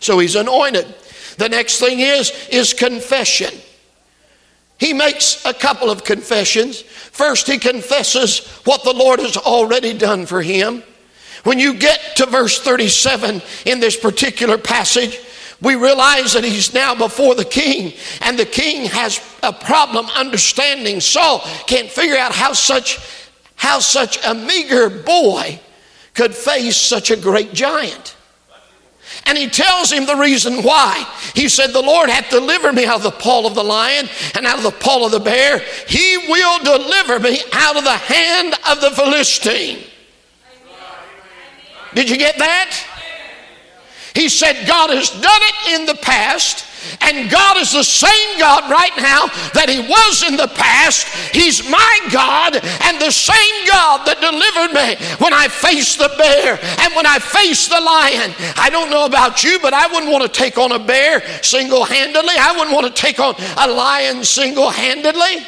So 0.00 0.18
He's 0.18 0.36
anointed. 0.36 0.86
The 1.38 1.48
next 1.48 1.78
thing 1.78 2.00
is 2.00 2.32
is 2.50 2.72
confession. 2.72 3.52
He 4.78 4.92
makes 4.92 5.44
a 5.46 5.54
couple 5.54 5.90
of 5.90 6.04
confessions. 6.04 6.82
First, 6.82 7.46
he 7.46 7.58
confesses 7.58 8.46
what 8.64 8.84
the 8.84 8.92
Lord 8.92 9.20
has 9.20 9.36
already 9.36 9.96
done 9.96 10.26
for 10.26 10.42
him. 10.42 10.82
When 11.44 11.58
you 11.58 11.74
get 11.74 12.16
to 12.16 12.26
verse 12.26 12.60
37 12.60 13.40
in 13.64 13.80
this 13.80 13.96
particular 13.96 14.58
passage, 14.58 15.18
we 15.62 15.74
realize 15.74 16.34
that 16.34 16.44
he's 16.44 16.74
now 16.74 16.94
before 16.94 17.34
the 17.34 17.44
king, 17.44 17.94
and 18.20 18.38
the 18.38 18.44
king 18.44 18.86
has 18.86 19.20
a 19.42 19.52
problem 19.52 20.06
understanding. 20.14 21.00
Saul 21.00 21.40
can't 21.66 21.88
figure 21.88 22.16
out 22.16 22.32
how 22.32 22.52
such, 22.52 22.98
how 23.54 23.78
such 23.78 24.24
a 24.24 24.34
meager 24.34 24.90
boy 24.90 25.58
could 26.14 26.34
face 26.34 26.76
such 26.76 27.10
a 27.10 27.16
great 27.16 27.52
giant. 27.54 28.16
And 29.24 29.38
he 29.38 29.48
tells 29.48 29.90
him 29.90 30.04
the 30.06 30.16
reason 30.16 30.62
why. 30.62 31.06
He 31.34 31.48
said, 31.48 31.68
The 31.68 31.80
Lord 31.80 32.10
hath 32.10 32.30
delivered 32.30 32.74
me 32.74 32.86
out 32.86 32.96
of 32.96 33.02
the 33.02 33.10
paw 33.10 33.46
of 33.46 33.54
the 33.54 33.64
lion 33.64 34.08
and 34.34 34.46
out 34.46 34.58
of 34.58 34.64
the 34.64 34.70
paw 34.70 35.06
of 35.06 35.12
the 35.12 35.20
bear. 35.20 35.60
He 35.88 36.18
will 36.28 36.62
deliver 36.62 37.18
me 37.18 37.40
out 37.52 37.76
of 37.76 37.84
the 37.84 37.96
hand 37.96 38.54
of 38.68 38.80
the 38.80 38.90
Philistine. 38.90 39.84
Did 41.94 42.10
you 42.10 42.18
get 42.18 42.38
that? 42.38 42.95
He 44.16 44.30
said, 44.30 44.66
God 44.66 44.88
has 44.88 45.10
done 45.10 45.42
it 45.44 45.78
in 45.78 45.84
the 45.84 46.00
past. 46.00 46.64
And 47.02 47.28
God 47.30 47.58
is 47.58 47.72
the 47.72 47.82
same 47.82 48.38
God 48.38 48.70
right 48.70 48.94
now 48.96 49.26
that 49.52 49.68
He 49.68 49.82
was 49.82 50.24
in 50.24 50.36
the 50.36 50.48
past. 50.48 51.04
He's 51.34 51.68
my 51.68 51.94
God 52.10 52.56
and 52.56 52.96
the 52.96 53.10
same 53.10 53.56
God 53.68 54.06
that 54.06 54.22
delivered 54.22 54.72
me 54.72 54.96
when 55.18 55.34
I 55.34 55.48
faced 55.48 55.98
the 55.98 56.08
bear 56.16 56.56
and 56.80 56.94
when 56.94 57.04
I 57.04 57.18
faced 57.18 57.68
the 57.68 57.80
lion. 57.80 58.32
I 58.56 58.70
don't 58.70 58.88
know 58.88 59.04
about 59.04 59.44
you, 59.44 59.58
but 59.60 59.74
I 59.74 59.86
wouldn't 59.88 60.10
want 60.10 60.24
to 60.24 60.32
take 60.32 60.56
on 60.56 60.72
a 60.72 60.78
bear 60.78 61.20
single 61.42 61.84
handedly. 61.84 62.34
I 62.38 62.52
wouldn't 62.56 62.72
want 62.72 62.86
to 62.86 62.94
take 62.94 63.18
on 63.18 63.34
a 63.36 63.68
lion 63.68 64.24
single 64.24 64.70
handedly. 64.70 65.44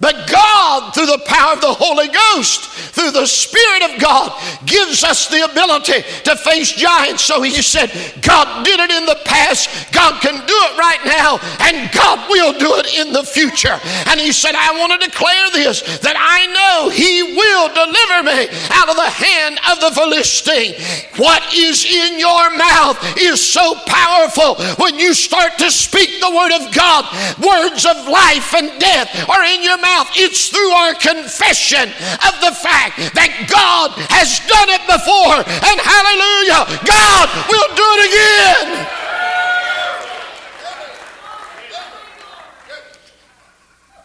But 0.00 0.28
God, 0.28 0.92
through 0.92 1.06
the 1.06 1.24
power 1.24 1.54
of 1.54 1.60
the 1.60 1.72
Holy 1.72 2.08
Ghost, 2.08 2.68
through 2.92 3.12
the 3.12 3.26
Spirit 3.26 3.82
of 3.88 4.00
God, 4.00 4.32
gives 4.66 5.04
us 5.04 5.28
the 5.28 5.44
ability 5.44 6.04
to 6.24 6.36
face 6.36 6.72
giants. 6.72 7.24
So 7.24 7.40
he 7.40 7.62
said, 7.62 7.88
God 8.20 8.64
did 8.64 8.80
it 8.80 8.90
in 8.90 9.06
the 9.06 9.18
past, 9.24 9.92
God 9.92 10.20
can 10.20 10.34
do 10.34 10.58
it 10.68 10.74
right 10.76 11.00
now, 11.06 11.38
and 11.64 11.90
God 11.92 12.28
will 12.28 12.52
do 12.58 12.76
it 12.76 12.92
in 13.00 13.12
the 13.12 13.24
future. 13.24 13.80
And 14.08 14.20
he 14.20 14.32
said, 14.32 14.54
I 14.54 14.76
want 14.76 15.00
to 15.00 15.08
declare 15.08 15.50
this 15.52 15.80
that 16.00 16.16
I 16.16 16.44
know 16.52 16.90
he 16.92 17.22
will 17.36 17.68
deliver 17.72 18.18
me 18.28 18.52
out 18.76 18.92
of 18.92 18.96
the 18.96 19.12
hand 19.12 19.58
of 19.72 19.80
the 19.80 19.92
Philistine. 19.96 20.76
What 21.16 21.42
is 21.54 21.84
in 21.84 22.18
your 22.18 22.50
mouth 22.56 23.00
is 23.16 23.40
so 23.40 23.74
powerful 23.86 24.60
when 24.76 24.98
you 24.98 25.14
start 25.14 25.56
to 25.58 25.70
speak 25.70 26.20
the 26.20 26.30
word 26.30 26.52
of 26.52 26.74
God. 26.74 27.08
Words 27.40 27.86
of 27.86 28.08
life 28.08 28.52
and 28.52 28.68
death 28.78 29.08
are 29.28 29.44
in 29.44 29.62
your 29.62 29.78
mouth 29.78 29.85
mouth. 29.86 30.10
It's 30.18 30.48
through 30.48 30.70
our 30.70 30.94
confession 30.94 31.86
of 31.86 32.34
the 32.42 32.50
fact 32.58 32.98
that 33.14 33.30
God 33.46 33.94
has 34.10 34.42
done 34.50 34.70
it 34.74 34.82
before. 34.90 35.38
And 35.46 35.78
hallelujah, 35.78 36.66
God 36.82 37.26
will 37.46 37.70
do 37.78 37.86
it 37.94 38.02
again. 38.10 38.86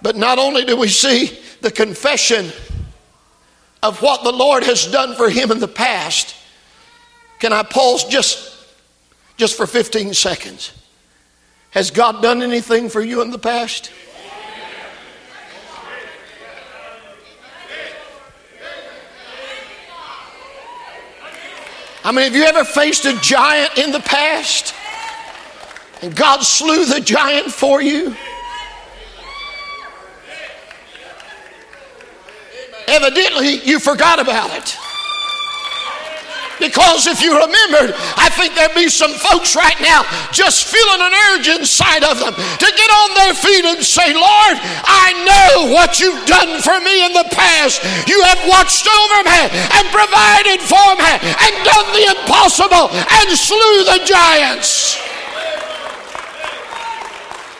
But 0.01 0.15
not 0.15 0.39
only 0.39 0.65
do 0.65 0.77
we 0.77 0.87
see 0.87 1.39
the 1.61 1.71
confession 1.71 2.51
of 3.83 4.01
what 4.01 4.23
the 4.23 4.31
Lord 4.31 4.63
has 4.63 4.87
done 4.87 5.15
for 5.15 5.29
him 5.29 5.51
in 5.51 5.59
the 5.59 5.67
past, 5.67 6.35
can 7.39 7.53
I 7.53 7.63
pause 7.63 8.03
just, 8.05 8.67
just 9.37 9.57
for 9.57 9.65
15 9.65 10.13
seconds? 10.13 10.73
Has 11.71 11.89
God 11.89 12.21
done 12.21 12.41
anything 12.41 12.89
for 12.89 13.01
you 13.01 13.21
in 13.21 13.31
the 13.31 13.39
past? 13.39 13.91
I 22.03 22.11
mean, 22.11 22.25
have 22.25 22.35
you 22.35 22.43
ever 22.43 22.63
faced 22.63 23.05
a 23.05 23.15
giant 23.21 23.77
in 23.77 23.91
the 23.91 23.99
past? 23.99 24.73
And 26.01 26.15
God 26.15 26.41
slew 26.41 26.85
the 26.85 26.99
giant 26.99 27.51
for 27.51 27.81
you? 27.81 28.15
Evidently, 32.87 33.61
you 33.63 33.79
forgot 33.79 34.19
about 34.19 34.51
it. 34.57 34.75
Because 36.61 37.09
if 37.09 37.25
you 37.25 37.33
remembered, 37.33 37.97
I 38.21 38.29
think 38.29 38.53
there'd 38.53 38.77
be 38.77 38.87
some 38.87 39.11
folks 39.17 39.57
right 39.57 39.75
now 39.81 40.05
just 40.29 40.69
feeling 40.69 41.01
an 41.01 41.13
urge 41.33 41.49
inside 41.49 42.05
of 42.05 42.21
them 42.21 42.37
to 42.37 42.67
get 42.69 42.89
on 43.01 43.09
their 43.17 43.33
feet 43.33 43.65
and 43.65 43.81
say, 43.81 44.13
Lord, 44.13 44.55
I 44.85 45.09
know 45.25 45.73
what 45.73 45.97
you've 45.97 46.21
done 46.29 46.61
for 46.61 46.77
me 46.77 47.01
in 47.01 47.17
the 47.17 47.25
past. 47.33 47.81
You 48.05 48.21
have 48.29 48.45
watched 48.45 48.85
over 48.85 49.25
me 49.25 49.41
and 49.73 49.89
provided 49.89 50.61
for 50.61 50.89
me 51.01 51.11
and 51.25 51.53
done 51.65 51.89
the 51.97 52.05
impossible 52.13 52.93
and 52.93 53.27
slew 53.33 53.81
the 53.89 54.05
giants. 54.05 55.01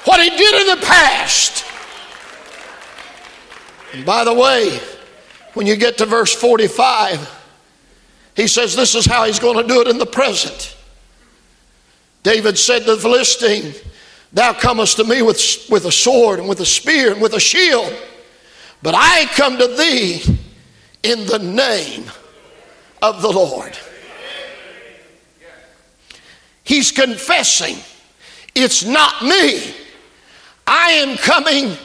What 0.06 0.22
he 0.22 0.30
did 0.30 0.62
in 0.62 0.80
the 0.80 0.86
past. 0.86 1.66
And 3.94 4.06
by 4.06 4.24
the 4.24 4.34
way, 4.34 4.80
when 5.54 5.66
you 5.66 5.76
get 5.76 5.98
to 5.98 6.06
verse 6.06 6.34
45, 6.34 7.41
he 8.36 8.48
says 8.48 8.76
this 8.76 8.96
is 8.96 9.06
how 9.06 9.26
he's 9.26 9.40
going 9.40 9.58
to 9.58 9.74
do 9.74 9.82
it 9.82 9.88
in 9.88 9.98
the 9.98 10.06
present. 10.06 10.76
David 12.24 12.58
said 12.58 12.80
to 12.86 12.96
the 12.96 13.02
Philistine, 13.02 13.74
Thou 14.34 14.54
comest 14.54 14.98
to 14.98 15.04
me 15.04 15.22
with, 15.22 15.66
with 15.70 15.86
a 15.86 15.92
sword 15.92 16.40
and 16.40 16.48
with 16.48 16.62
a 16.62 16.66
spear 16.66 17.12
and 17.12 17.22
with 17.22 17.34
a 17.34 17.40
shield, 17.40 17.94
but 18.82 18.96
I 18.96 19.26
come 19.34 19.58
to 19.58 19.68
thee 19.68 20.22
in 21.04 21.26
the 21.26 21.40
name 21.40 22.06
of 23.02 23.22
the 23.22 23.32
Lord. 23.32 23.78
He's 26.64 26.92
confessing, 26.92 27.78
It's 28.56 28.86
not 28.86 29.22
me. 29.24 29.76
I 30.66 30.92
am 30.92 31.18
coming 31.18 31.76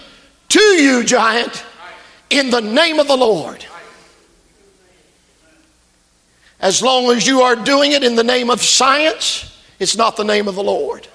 to 0.48 0.60
you, 0.60 1.02
giant, 1.02 1.64
in 2.30 2.50
the 2.50 2.60
name 2.60 3.00
of 3.00 3.08
the 3.08 3.16
Lord. 3.16 3.64
As 6.60 6.82
long 6.82 7.10
as 7.10 7.26
you 7.26 7.42
are 7.42 7.56
doing 7.56 7.92
it 7.92 8.02
in 8.02 8.14
the 8.14 8.25
name 8.25 8.50
of 8.50 8.62
science, 8.62 9.62
it's 9.78 9.96
not 9.96 10.16
the 10.16 10.25
name 10.25 10.48
of 10.48 10.54
the 10.54 10.62
Lord. 10.62 11.06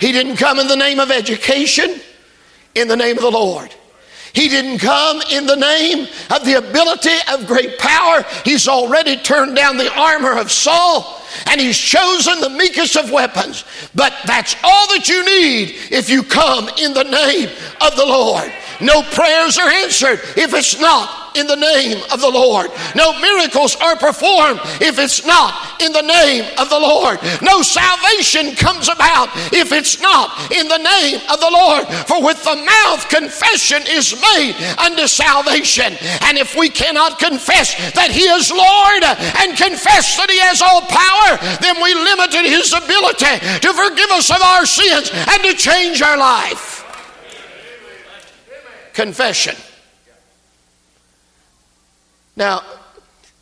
He 0.00 0.12
didn't 0.12 0.36
come 0.36 0.58
in 0.58 0.66
the 0.66 0.76
name 0.76 0.98
of 0.98 1.10
education, 1.10 2.00
in 2.74 2.88
the 2.88 2.96
name 2.96 3.16
of 3.16 3.22
the 3.22 3.30
Lord. 3.30 3.72
He 4.34 4.48
didn't 4.48 4.80
come 4.80 5.22
in 5.30 5.46
the 5.46 5.54
name 5.54 6.08
of 6.30 6.44
the 6.44 6.54
ability 6.54 7.16
of 7.32 7.46
great 7.46 7.78
power. 7.78 8.24
He's 8.44 8.66
already 8.66 9.16
turned 9.16 9.54
down 9.54 9.76
the 9.76 9.94
armor 9.96 10.36
of 10.36 10.50
Saul 10.50 11.22
and 11.46 11.60
he's 11.60 11.78
chosen 11.78 12.40
the 12.40 12.50
meekest 12.50 12.96
of 12.96 13.12
weapons. 13.12 13.64
But 13.94 14.12
that's 14.26 14.56
all 14.64 14.88
that 14.88 15.08
you 15.08 15.24
need 15.24 15.76
if 15.92 16.10
you 16.10 16.24
come 16.24 16.68
in 16.80 16.94
the 16.94 17.04
name 17.04 17.48
of 17.80 17.94
the 17.94 18.04
Lord. 18.04 18.52
No 18.80 19.02
prayers 19.02 19.58
are 19.58 19.68
answered 19.68 20.20
if 20.36 20.54
it's 20.54 20.78
not 20.80 21.24
in 21.34 21.46
the 21.46 21.56
name 21.56 21.98
of 22.12 22.20
the 22.20 22.30
Lord. 22.30 22.70
No 22.94 23.18
miracles 23.18 23.76
are 23.76 23.96
performed 23.96 24.60
if 24.80 24.98
it's 24.98 25.26
not 25.26 25.82
in 25.82 25.92
the 25.92 26.02
name 26.02 26.46
of 26.58 26.70
the 26.70 26.78
Lord. 26.78 27.18
No 27.42 27.62
salvation 27.62 28.54
comes 28.54 28.88
about 28.88 29.28
if 29.52 29.72
it's 29.72 30.00
not 30.00 30.30
in 30.52 30.68
the 30.68 30.78
name 30.78 31.20
of 31.30 31.40
the 31.40 31.50
Lord. 31.50 31.86
For 32.06 32.22
with 32.22 32.42
the 32.44 32.56
mouth 32.56 33.08
confession 33.08 33.82
is 33.88 34.14
made 34.14 34.54
unto 34.78 35.06
salvation. 35.06 35.96
And 36.22 36.38
if 36.38 36.56
we 36.56 36.70
cannot 36.70 37.18
confess 37.18 37.74
that 37.94 38.10
He 38.10 38.30
is 38.30 38.50
Lord 38.50 39.02
and 39.42 39.58
confess 39.58 40.16
that 40.16 40.30
He 40.30 40.38
has 40.38 40.62
all 40.62 40.82
power, 40.86 41.58
then 41.60 41.82
we 41.82 41.94
limited 41.94 42.46
His 42.46 42.72
ability 42.72 43.42
to 43.58 43.70
forgive 43.74 44.10
us 44.10 44.30
of 44.30 44.40
our 44.40 44.66
sins 44.66 45.10
and 45.12 45.42
to 45.42 45.54
change 45.54 46.00
our 46.00 46.16
life. 46.16 46.73
Confession. 48.94 49.56
Now, 52.36 52.62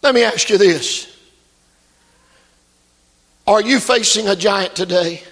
let 0.03 0.15
me 0.15 0.23
ask 0.25 0.51
you 0.51 0.59
this 0.59 1.15
Are 3.47 3.63
you 3.63 3.79
facing 3.79 4.29
a 4.29 4.35
giant 4.35 4.75
today? 4.75 5.23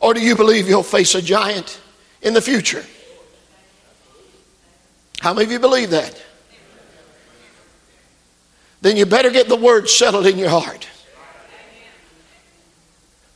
Or 0.00 0.12
do 0.12 0.20
you 0.20 0.36
believe 0.36 0.68
you'll 0.68 0.82
face 0.82 1.14
a 1.14 1.22
giant 1.22 1.80
in 2.20 2.34
the 2.34 2.42
future? 2.42 2.84
How 5.20 5.32
many 5.32 5.46
of 5.46 5.52
you 5.52 5.58
believe 5.58 5.90
that? 5.90 6.22
Then 8.82 8.98
you 8.98 9.06
better 9.06 9.30
get 9.30 9.48
the 9.48 9.56
word 9.56 9.88
settled 9.88 10.26
in 10.26 10.36
your 10.36 10.50
heart. 10.50 10.86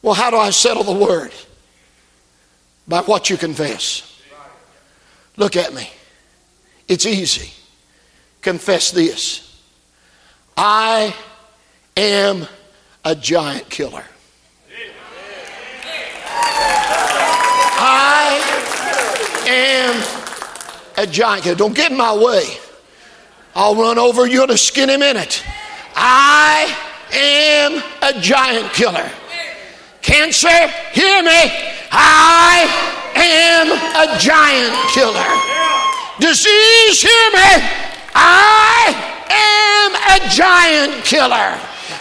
Well, 0.02 0.12
how 0.12 0.30
do 0.30 0.36
I 0.36 0.50
settle 0.50 0.84
the 0.84 0.92
word? 0.92 1.32
By 2.86 3.00
what 3.00 3.30
you 3.30 3.38
confess. 3.38 4.17
Look 5.38 5.56
at 5.56 5.72
me. 5.72 5.88
It's 6.86 7.06
easy 7.06 7.52
confess 8.40 8.90
this 8.90 9.44
I 10.56 11.14
am 11.96 12.46
a 13.04 13.14
giant 13.14 13.68
killer. 13.70 14.04
I 17.80 18.40
am 19.46 21.04
a 21.04 21.06
giant 21.06 21.44
killer. 21.44 21.56
Don't 21.56 21.76
get 21.76 21.92
in 21.92 21.96
my 21.96 22.16
way. 22.16 22.44
I'll 23.54 23.76
run 23.76 23.98
over 23.98 24.26
you 24.26 24.42
in 24.44 24.50
a 24.50 24.58
skinny 24.58 24.96
minute. 24.96 25.44
I 25.94 26.74
am 27.12 27.82
a 28.02 28.20
giant 28.20 28.72
killer. 28.72 29.10
Cancer, 30.02 30.68
hear 30.92 31.22
me. 31.22 31.52
I 31.92 32.97
am 33.14 33.72
a 33.72 34.18
giant 34.18 34.74
killer. 34.92 35.32
Disease, 36.20 37.02
hear 37.02 37.30
me. 37.32 37.50
I 38.14 38.94
am 39.30 39.94
a 39.94 40.28
giant 40.30 41.04
killer. 41.04 41.58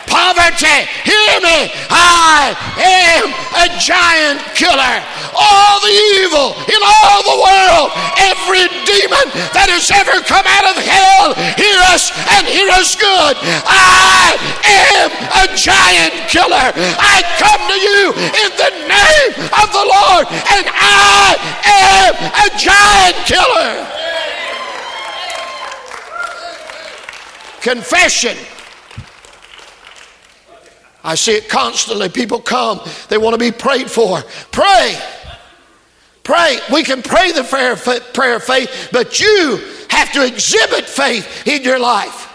Poverty, 0.08 0.37
hear 0.56 1.42
me. 1.44 1.72
I 1.92 2.56
am 2.80 3.28
a 3.52 3.68
giant 3.80 4.40
killer. 4.56 4.96
All 5.36 5.78
the 5.84 5.96
evil 6.24 6.56
in 6.66 6.82
all 6.82 7.20
the 7.22 7.38
world, 7.38 7.88
every 8.32 8.66
demon 8.88 9.28
that 9.52 9.68
has 9.68 9.92
ever 9.92 10.24
come 10.24 10.46
out 10.48 10.72
of 10.72 10.78
hell, 10.80 11.36
hear 11.60 11.78
us 11.92 12.10
and 12.40 12.48
hear 12.48 12.70
us 12.80 12.96
good. 12.96 13.36
I 13.68 14.40
am 14.64 15.12
a 15.12 15.46
giant 15.54 16.16
killer. 16.32 16.72
I 16.96 17.22
come 17.38 17.62
to 17.68 17.78
you 17.78 18.16
in 18.16 18.52
the 18.56 18.72
name 18.88 19.32
of 19.52 19.68
the 19.76 19.86
Lord, 19.86 20.26
and 20.32 20.66
I 20.72 21.36
am 21.68 22.14
a 22.34 22.48
giant 22.56 23.18
killer. 23.28 23.98
Confession. 27.62 28.57
I 31.04 31.16
see 31.16 31.34
it 31.34 31.50
constantly. 31.50 32.10
People 32.10 32.40
come, 32.40 32.80
they 33.10 33.18
want 33.18 33.34
to 33.34 33.40
be 33.40 33.52
prayed 33.52 33.90
for. 33.90 34.22
Pray. 34.52 35.00
Pray. 36.24 36.60
We 36.74 36.84
can 36.84 37.02
pray 37.02 37.32
the 37.32 37.44
prayer 37.44 38.36
of 38.36 38.44
faith, 38.44 38.90
but 38.92 39.20
you 39.20 39.62
have 39.90 40.12
to 40.14 40.26
exhibit 40.26 40.86
faith 40.86 41.48
in 41.48 41.64
your 41.64 41.80
life. 41.80 42.26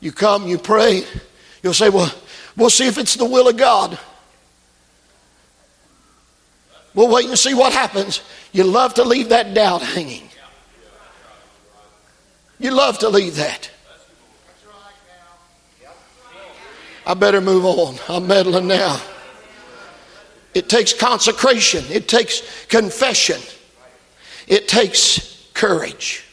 You 0.00 0.10
come, 0.10 0.48
you 0.48 0.58
pray, 0.58 1.04
you'll 1.62 1.74
say, 1.74 1.88
Well, 1.88 2.12
we'll 2.56 2.70
see 2.70 2.86
if 2.88 2.98
it's 2.98 3.14
the 3.14 3.24
will 3.24 3.48
of 3.48 3.56
God. 3.56 3.98
We'll 6.94 7.08
wait 7.08 7.26
and 7.26 7.38
see 7.38 7.54
what 7.54 7.72
happens. 7.72 8.20
You 8.52 8.64
love 8.64 8.94
to 8.94 9.04
leave 9.04 9.30
that 9.30 9.54
doubt 9.54 9.80
hanging. 9.80 10.28
You 12.58 12.72
love 12.72 12.98
to 12.98 13.08
leave 13.08 13.36
that. 13.36 13.70
I 17.06 17.14
better 17.14 17.40
move 17.40 17.64
on. 17.64 17.96
I'm 18.08 18.26
meddling 18.26 18.66
now. 18.66 19.00
It 20.54 20.68
takes 20.68 20.92
consecration, 20.92 21.84
it 21.90 22.08
takes 22.08 22.66
confession, 22.66 23.40
it 24.46 24.68
takes 24.68 25.48
courage. 25.54 26.24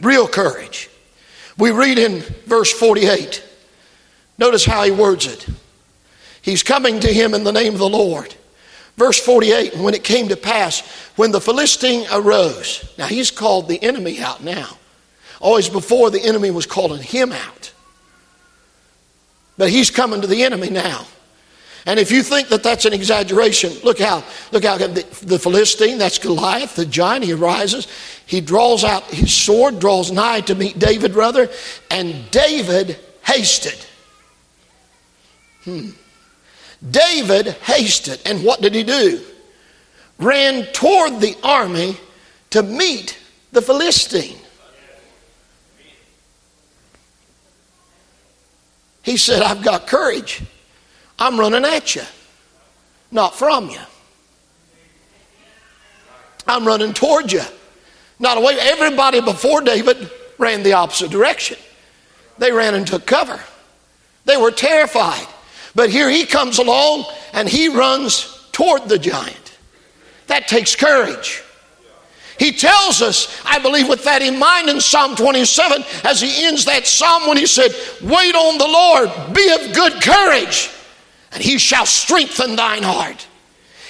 Real 0.00 0.26
courage. 0.26 0.90
We 1.56 1.70
read 1.70 1.98
in 1.98 2.20
verse 2.46 2.72
48. 2.72 3.44
Notice 4.36 4.64
how 4.64 4.82
he 4.82 4.90
words 4.90 5.26
it. 5.26 5.46
He's 6.40 6.64
coming 6.64 6.98
to 7.00 7.12
him 7.12 7.34
in 7.34 7.44
the 7.44 7.52
name 7.52 7.74
of 7.74 7.78
the 7.78 7.88
Lord. 7.88 8.34
Verse 8.96 9.24
48 9.24 9.76
when 9.76 9.94
it 9.94 10.02
came 10.02 10.28
to 10.28 10.36
pass, 10.36 10.80
when 11.14 11.30
the 11.30 11.40
Philistine 11.40 12.06
arose, 12.12 12.92
now 12.98 13.06
he's 13.06 13.30
called 13.30 13.68
the 13.68 13.80
enemy 13.80 14.20
out 14.20 14.42
now. 14.42 14.76
Always 15.40 15.68
before, 15.68 16.10
the 16.10 16.22
enemy 16.22 16.50
was 16.50 16.66
calling 16.66 17.02
him 17.02 17.32
out. 17.32 17.61
But 19.58 19.70
he's 19.70 19.90
coming 19.90 20.20
to 20.20 20.26
the 20.26 20.42
enemy 20.42 20.70
now. 20.70 21.06
And 21.84 21.98
if 21.98 22.12
you 22.12 22.22
think 22.22 22.48
that 22.48 22.62
that's 22.62 22.84
an 22.84 22.92
exaggeration, 22.92 23.72
look 23.82 23.98
how, 23.98 24.22
look 24.52 24.64
how 24.64 24.78
the, 24.78 25.04
the 25.22 25.38
Philistine, 25.38 25.98
that's 25.98 26.18
Goliath, 26.18 26.76
the 26.76 26.86
giant, 26.86 27.24
he 27.24 27.34
rises. 27.34 27.88
He 28.24 28.40
draws 28.40 28.84
out 28.84 29.02
his 29.04 29.34
sword, 29.34 29.80
draws 29.80 30.12
nigh 30.12 30.42
to 30.42 30.54
meet 30.54 30.78
David, 30.78 31.14
rather, 31.14 31.50
and 31.90 32.30
David 32.30 32.98
hasted. 33.24 33.84
Hmm. 35.64 35.90
David 36.88 37.48
hasted, 37.48 38.20
and 38.26 38.44
what 38.44 38.60
did 38.60 38.74
he 38.74 38.84
do? 38.84 39.20
Ran 40.18 40.66
toward 40.72 41.20
the 41.20 41.36
army 41.42 41.96
to 42.50 42.62
meet 42.62 43.18
the 43.50 43.62
Philistine. 43.62 44.38
He 49.02 49.16
said, 49.16 49.42
I've 49.42 49.62
got 49.62 49.86
courage. 49.86 50.42
I'm 51.18 51.38
running 51.38 51.64
at 51.64 51.94
you, 51.94 52.02
not 53.10 53.34
from 53.34 53.68
you. 53.68 53.80
I'm 56.46 56.66
running 56.66 56.92
toward 56.92 57.32
you, 57.32 57.42
not 58.18 58.38
away. 58.38 58.56
Everybody 58.58 59.20
before 59.20 59.60
David 59.60 60.10
ran 60.38 60.62
the 60.62 60.72
opposite 60.72 61.10
direction. 61.10 61.56
They 62.38 62.50
ran 62.50 62.74
and 62.74 62.86
took 62.86 63.06
cover. 63.06 63.40
They 64.24 64.36
were 64.36 64.50
terrified. 64.50 65.26
But 65.74 65.90
here 65.90 66.10
he 66.10 66.26
comes 66.26 66.58
along 66.58 67.04
and 67.32 67.48
he 67.48 67.68
runs 67.68 68.48
toward 68.52 68.88
the 68.88 68.98
giant. 68.98 69.58
That 70.26 70.48
takes 70.48 70.76
courage. 70.76 71.42
He 72.38 72.52
tells 72.52 73.02
us, 73.02 73.40
I 73.44 73.58
believe, 73.58 73.88
with 73.88 74.04
that 74.04 74.22
in 74.22 74.38
mind 74.38 74.68
in 74.68 74.80
Psalm 74.80 75.16
27, 75.16 75.84
as 76.04 76.20
he 76.20 76.44
ends 76.46 76.64
that 76.64 76.86
psalm 76.86 77.28
when 77.28 77.36
he 77.36 77.46
said, 77.46 77.70
Wait 78.02 78.34
on 78.34 78.58
the 78.58 78.66
Lord, 78.66 79.10
be 79.34 79.50
of 79.52 79.74
good 79.74 80.02
courage, 80.02 80.70
and 81.32 81.42
he 81.42 81.58
shall 81.58 81.86
strengthen 81.86 82.56
thine 82.56 82.82
heart. 82.82 83.26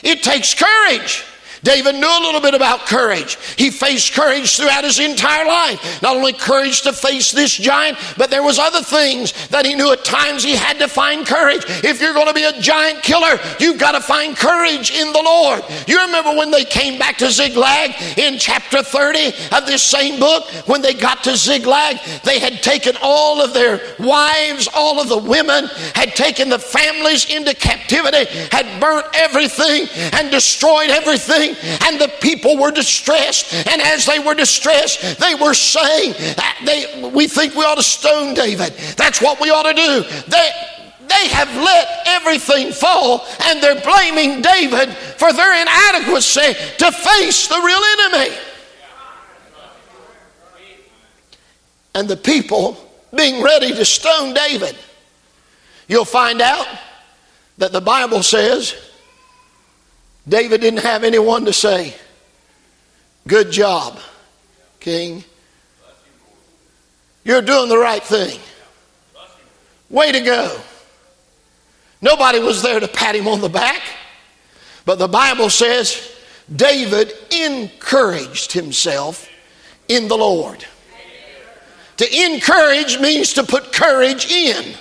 It 0.03 0.23
takes 0.23 0.55
courage. 0.55 1.25
David 1.63 1.95
knew 1.95 2.09
a 2.09 2.25
little 2.25 2.41
bit 2.41 2.55
about 2.55 2.87
courage. 2.87 3.39
He 3.57 3.71
faced 3.71 4.15
courage 4.15 4.57
throughout 4.57 4.83
his 4.83 4.99
entire 4.99 5.47
life. 5.47 6.03
Not 6.03 6.17
only 6.17 6.33
courage 6.33 6.83
to 6.83 6.93
face 6.93 7.31
this 7.31 7.55
giant, 7.55 7.99
but 8.17 8.31
there 8.31 8.43
was 8.43 8.59
other 8.59 8.83
things 8.83 9.33
that 9.49 9.65
he 9.65 9.75
knew 9.75 9.93
at 9.93 10.05
times 10.05 10.43
he 10.43 10.57
had 10.57 10.79
to 10.81 10.89
find 10.89 11.25
courage. 11.25 11.63
If 11.85 12.01
you're 12.01 12.15
going 12.15 12.27
to 12.27 12.35
be 12.35 12.43
a 12.43 12.61
giant 12.61 13.03
killer, 13.03 13.39
you've 13.61 13.79
got 13.79 13.93
to 13.93 14.01
find 14.01 14.37
courage 14.37 14.91
in 14.91 15.13
the 15.13 15.23
Lord. 15.23 15.63
You 15.87 16.01
remember 16.01 16.31
when 16.31 16.51
they 16.51 16.65
came 16.65 16.99
back 16.99 17.19
to 17.19 17.31
Ziklag 17.31 18.19
in 18.19 18.39
chapter 18.39 18.83
30 18.83 19.29
of 19.53 19.67
this 19.67 19.83
same 19.83 20.19
book? 20.19 20.49
When 20.67 20.83
they 20.83 20.95
got 20.95 21.23
to 21.25 21.37
Ziklag, 21.37 21.99
they 22.25 22.41
had 22.41 22.63
taken 22.63 22.97
all 23.01 23.41
of 23.41 23.55
their 23.55 23.81
wives, 24.01 24.69
all 24.75 25.01
of 25.01 25.09
the 25.09 25.19
women, 25.19 25.67
had 25.95 26.17
taken 26.17 26.49
the 26.49 26.59
families 26.59 27.31
into 27.31 27.55
captivity, 27.55 28.25
had 28.51 28.81
burnt 28.81 29.07
everything 29.15 29.87
and 30.13 30.31
destroyed 30.31 30.91
everything 30.91 31.52
and 31.87 32.01
the 32.01 32.13
people 32.21 32.57
were 32.57 32.71
distressed. 32.71 33.55
And 33.55 33.81
as 33.81 34.07
they 34.07 34.19
were 34.19 34.35
distressed, 34.35 35.19
they 35.19 35.35
were 35.35 35.55
saying, 35.55 36.15
uh, 36.39 36.43
they, 36.65 37.11
We 37.13 37.27
think 37.27 37.55
we 37.55 37.65
ought 37.65 37.77
to 37.77 37.83
stone 37.83 38.35
David. 38.35 38.73
That's 38.97 39.21
what 39.21 39.41
we 39.41 39.51
ought 39.51 39.65
to 39.65 39.75
do. 39.75 40.03
They, 40.29 40.51
they 41.09 41.29
have 41.29 41.55
let 41.55 42.03
everything 42.07 42.73
fall 42.73 43.27
and 43.45 43.63
they're 43.63 43.81
blaming 43.81 44.43
David 44.43 44.91
for 44.91 45.33
their 45.33 45.61
inadequacy 45.61 46.55
to 46.79 46.93
face 46.93 47.49
the 47.49 47.61
real 47.61 47.81
enemy. 47.99 48.37
And 51.95 52.09
the 52.09 52.17
people 52.17 52.79
being 53.15 53.43
ready 53.43 53.75
to 53.75 53.85
stone 53.85 54.33
David. 54.33 54.77
You'll 55.89 56.05
find 56.05 56.41
out 56.41 56.67
that 57.59 57.73
the 57.73 57.81
Bible 57.81 58.23
says 58.23 58.75
David 60.29 60.61
didn't 60.61 60.81
have 60.81 61.05
anyone 61.05 61.45
to 61.47 61.53
say, 61.53 61.95
Good 63.27 63.51
job, 63.51 63.99
King. 64.81 65.25
You're 67.25 67.43
doing 67.43 67.69
the 67.69 67.79
right 67.79 68.03
thing. 68.03 68.41
Way 69.89 70.11
to 70.13 70.21
go. 70.21 70.61
Nobody 72.01 72.41
was 72.41 72.63
there 72.63 72.81
to 72.81 72.89
pat 72.89 73.15
him 73.15 73.29
on 73.29 73.41
the 73.41 73.49
back. 73.49 73.81
But 74.85 74.99
the 74.99 75.07
Bible 75.07 75.51
says 75.51 76.17
David 76.55 77.13
encouraged 77.31 78.53
himself 78.53 79.29
in 79.89 80.09
the 80.09 80.17
Lord. 80.17 80.67
To 81.99 82.25
encourage 82.25 82.99
means 82.99 83.35
to 83.35 83.45
put 83.45 83.73
courage 83.73 84.29
in. 84.31 84.75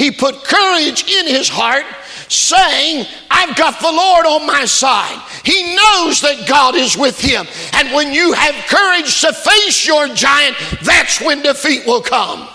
He 0.00 0.10
put 0.10 0.44
courage 0.44 1.12
in 1.12 1.26
his 1.26 1.46
heart 1.46 1.84
saying, 2.26 3.04
I've 3.30 3.54
got 3.54 3.80
the 3.80 3.92
Lord 3.92 4.24
on 4.24 4.46
my 4.46 4.64
side. 4.64 5.22
He 5.44 5.76
knows 5.76 6.22
that 6.22 6.46
God 6.48 6.74
is 6.74 6.96
with 6.96 7.20
him. 7.20 7.46
And 7.74 7.92
when 7.92 8.10
you 8.10 8.32
have 8.32 8.54
courage 8.66 9.20
to 9.20 9.34
face 9.34 9.86
your 9.86 10.08
giant, 10.08 10.56
that's 10.82 11.20
when 11.20 11.42
defeat 11.42 11.84
will 11.84 12.00
come. 12.00 12.48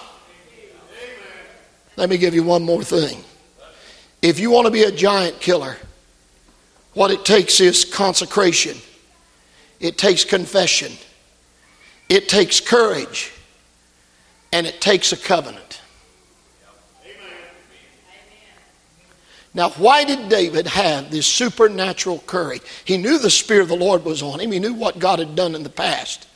Let 1.97 2.09
me 2.09 2.17
give 2.17 2.33
you 2.33 2.41
one 2.41 2.63
more 2.63 2.83
thing. 2.83 3.23
If 4.23 4.39
you 4.39 4.49
want 4.49 4.65
to 4.65 4.71
be 4.71 4.81
a 4.81 4.91
giant 4.91 5.39
killer, 5.39 5.77
what 6.95 7.11
it 7.11 7.25
takes 7.25 7.59
is 7.59 7.85
consecration, 7.85 8.75
it 9.79 9.99
takes 9.99 10.23
confession, 10.23 10.93
it 12.09 12.27
takes 12.27 12.59
courage, 12.59 13.33
and 14.51 14.65
it 14.65 14.81
takes 14.81 15.11
a 15.11 15.17
covenant. 15.17 15.64
Now, 19.55 19.69
why 19.69 20.03
did 20.03 20.27
David 20.27 20.67
have 20.67 21.09
this 21.09 21.25
supernatural 21.25 22.19
courage? 22.27 22.61
He 22.83 22.97
knew 22.97 23.17
the 23.17 23.29
Spirit 23.29 23.63
of 23.63 23.69
the 23.69 23.75
Lord 23.77 24.03
was 24.03 24.21
on 24.21 24.41
him, 24.41 24.51
he 24.51 24.59
knew 24.59 24.73
what 24.73 24.99
God 24.99 25.19
had 25.19 25.35
done 25.35 25.55
in 25.55 25.63
the 25.63 25.69
past. 25.69 26.27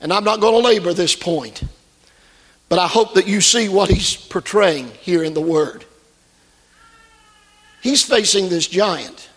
And 0.00 0.12
I'm 0.12 0.24
not 0.24 0.40
going 0.40 0.54
to 0.54 0.66
labor 0.66 0.94
this 0.94 1.14
point, 1.14 1.62
but 2.68 2.78
I 2.78 2.86
hope 2.86 3.14
that 3.14 3.26
you 3.26 3.40
see 3.40 3.68
what 3.68 3.90
he's 3.90 4.16
portraying 4.16 4.92
here 5.00 5.24
in 5.24 5.34
the 5.34 5.40
Word. 5.40 5.84
He's 7.82 8.04
facing 8.04 8.48
this 8.48 8.68
giant. 8.68 9.28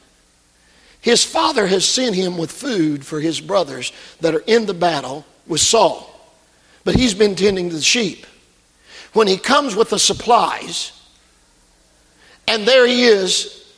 His 1.02 1.24
father 1.24 1.66
has 1.66 1.84
sent 1.84 2.16
him 2.16 2.38
with 2.38 2.52
food 2.52 3.06
for 3.06 3.20
his 3.20 3.42
brothers 3.42 3.92
that 4.22 4.36
are 4.36 4.44
in 4.46 4.68
the 4.68 4.74
battle 4.74 5.26
with 5.48 5.62
Saul, 5.62 6.12
but 6.84 6.96
he's 6.96 7.16
been 7.16 7.36
tending 7.36 7.70
to 7.70 7.76
the 7.76 7.82
sheep. 7.82 8.28
When 9.14 9.28
he 9.28 9.38
comes 9.38 9.76
with 9.76 9.90
the 9.90 10.00
supplies, 10.00 10.92
and 12.48 12.68
there 12.68 12.86
he 12.86 13.04
is 13.06 13.74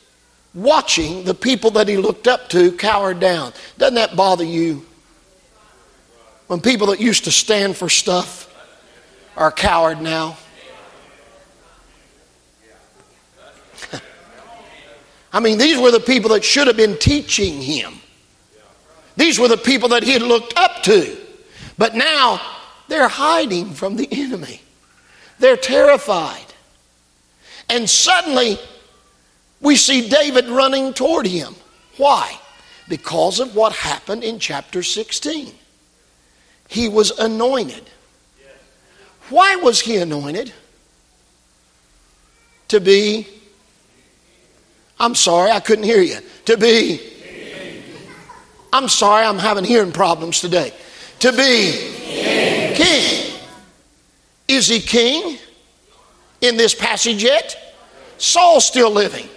watching 0.54 1.24
the 1.24 1.34
people 1.34 1.70
that 1.72 1.88
he 1.88 1.96
looked 1.96 2.26
up 2.26 2.48
to 2.50 2.72
cower 2.72 3.14
down. 3.14 3.52
Doesn't 3.76 3.94
that 3.94 4.16
bother 4.16 4.44
you? 4.44 4.84
When 6.46 6.60
people 6.60 6.88
that 6.88 7.00
used 7.00 7.24
to 7.24 7.30
stand 7.30 7.76
for 7.76 7.88
stuff 7.88 8.44
are 9.36 9.52
coward 9.52 10.00
now. 10.00 10.36
I 15.32 15.40
mean, 15.40 15.58
these 15.58 15.78
were 15.78 15.90
the 15.90 16.00
people 16.00 16.30
that 16.30 16.42
should 16.44 16.66
have 16.66 16.76
been 16.76 16.96
teaching 16.98 17.60
him. 17.60 17.94
These 19.16 19.38
were 19.38 19.48
the 19.48 19.56
people 19.56 19.90
that 19.90 20.02
he 20.02 20.12
had 20.12 20.22
looked 20.22 20.54
up 20.56 20.82
to. 20.84 21.16
But 21.76 21.94
now 21.94 22.40
they're 22.88 23.08
hiding 23.08 23.72
from 23.74 23.96
the 23.96 24.08
enemy. 24.10 24.62
They're 25.38 25.56
terrified. 25.56 26.47
And 27.68 27.88
suddenly, 27.88 28.58
we 29.60 29.76
see 29.76 30.08
David 30.08 30.48
running 30.48 30.94
toward 30.94 31.26
him. 31.26 31.54
Why? 31.96 32.38
Because 32.88 33.40
of 33.40 33.54
what 33.54 33.72
happened 33.72 34.24
in 34.24 34.38
chapter 34.38 34.82
16. 34.82 35.52
He 36.68 36.88
was 36.88 37.10
anointed. 37.18 37.90
Why 39.30 39.56
was 39.56 39.80
he 39.80 39.96
anointed? 39.96 40.52
To 42.68 42.80
be, 42.80 43.26
I'm 45.00 45.14
sorry, 45.14 45.50
I 45.50 45.60
couldn't 45.60 45.84
hear 45.84 46.00
you. 46.00 46.18
To 46.46 46.56
be, 46.56 47.00
I'm 48.72 48.88
sorry, 48.88 49.24
I'm 49.24 49.38
having 49.38 49.64
hearing 49.64 49.92
problems 49.92 50.40
today. 50.40 50.72
To 51.20 51.32
be 51.32 52.74
king. 52.74 53.34
Is 54.46 54.68
he 54.68 54.80
king? 54.80 55.38
In 56.40 56.56
this 56.56 56.74
passage 56.74 57.22
yet. 57.22 57.56
Saul's 58.18 58.64
still 58.64 58.90
living. 58.90 59.28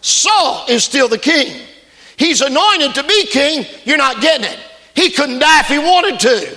Saul 0.00 0.64
is 0.68 0.84
still 0.84 1.08
the 1.08 1.18
king. 1.18 1.60
He's 2.16 2.40
anointed 2.40 2.94
to 2.94 3.02
be 3.02 3.26
king. 3.26 3.66
You're 3.84 3.96
not 3.96 4.20
getting 4.20 4.46
it. 4.46 4.58
He 4.94 5.10
couldn't 5.10 5.38
die 5.38 5.60
if 5.60 5.66
he 5.66 5.78
wanted 5.78 6.20
to. 6.20 6.56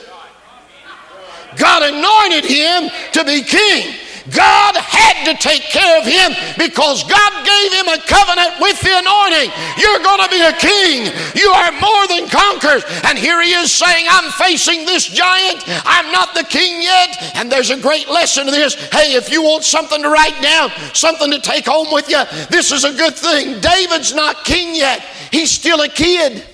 God 1.55 1.83
anointed 1.83 2.45
him 2.45 2.89
to 3.13 3.23
be 3.23 3.41
king. 3.43 3.95
God 4.31 4.75
had 4.77 5.27
to 5.27 5.35
take 5.35 5.63
care 5.67 5.99
of 5.99 6.07
him 6.07 6.31
because 6.57 7.03
God 7.03 7.31
gave 7.43 7.73
him 7.75 7.87
a 7.91 7.99
covenant 8.07 8.55
with 8.63 8.79
the 8.79 8.95
anointing. 8.95 9.51
You're 9.75 9.99
going 9.99 10.23
to 10.23 10.31
be 10.31 10.39
a 10.39 10.55
king. 10.55 11.11
You 11.35 11.51
are 11.51 11.71
more 11.75 12.07
than 12.07 12.29
conquerors. 12.31 12.83
And 13.03 13.19
here 13.19 13.41
he 13.41 13.51
is 13.51 13.71
saying, 13.71 14.05
I'm 14.07 14.31
facing 14.31 14.85
this 14.85 15.07
giant. 15.07 15.63
I'm 15.83 16.11
not 16.11 16.33
the 16.33 16.43
king 16.43 16.81
yet. 16.81 17.35
And 17.35 17.51
there's 17.51 17.69
a 17.69 17.79
great 17.79 18.07
lesson 18.07 18.45
to 18.45 18.51
this. 18.51 18.75
Hey, 18.91 19.15
if 19.15 19.29
you 19.29 19.43
want 19.43 19.63
something 19.63 20.01
to 20.01 20.09
write 20.09 20.41
down, 20.41 20.71
something 20.93 21.29
to 21.31 21.39
take 21.39 21.65
home 21.65 21.91
with 21.91 22.09
you, 22.09 22.23
this 22.49 22.71
is 22.71 22.85
a 22.85 22.93
good 22.93 23.15
thing. 23.15 23.59
David's 23.59 24.13
not 24.13 24.45
king 24.45 24.73
yet, 24.73 25.01
he's 25.31 25.51
still 25.51 25.81
a 25.81 25.89
kid. 25.89 26.45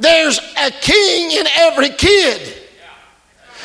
There's 0.00 0.38
a 0.38 0.70
king 0.70 1.32
in 1.32 1.46
every 1.56 1.90
kid. 1.90 2.57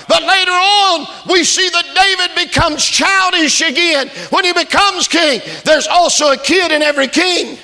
But 0.08 0.24
later 0.24 0.52
on, 0.52 1.08
we 1.30 1.44
see 1.44 1.70
that 1.70 1.86
David 1.96 2.48
becomes 2.48 2.84
childish 2.84 3.62
again. 3.62 4.10
When 4.30 4.46
he 4.46 4.54
becomes 4.54 5.08
king, 5.08 5.42
there's 5.64 5.88
also 5.88 6.32
a 6.32 6.38
kid 6.38 6.72
in 6.72 6.82
every 6.82 7.08
king. 7.08 7.58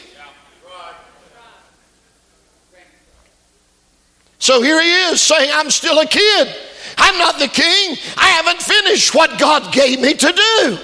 So 4.39 4.61
here 4.61 4.81
he 4.81 4.89
is 5.11 5.21
saying, 5.21 5.51
I'm 5.53 5.69
still 5.69 5.99
a 5.99 6.05
kid. 6.05 6.55
I'm 6.97 7.17
not 7.17 7.39
the 7.39 7.47
king. 7.47 7.97
I 8.17 8.27
haven't 8.27 8.61
finished 8.61 9.13
what 9.13 9.37
God 9.37 9.71
gave 9.73 9.99
me 9.99 10.13
to 10.13 10.31
do. 10.31 10.79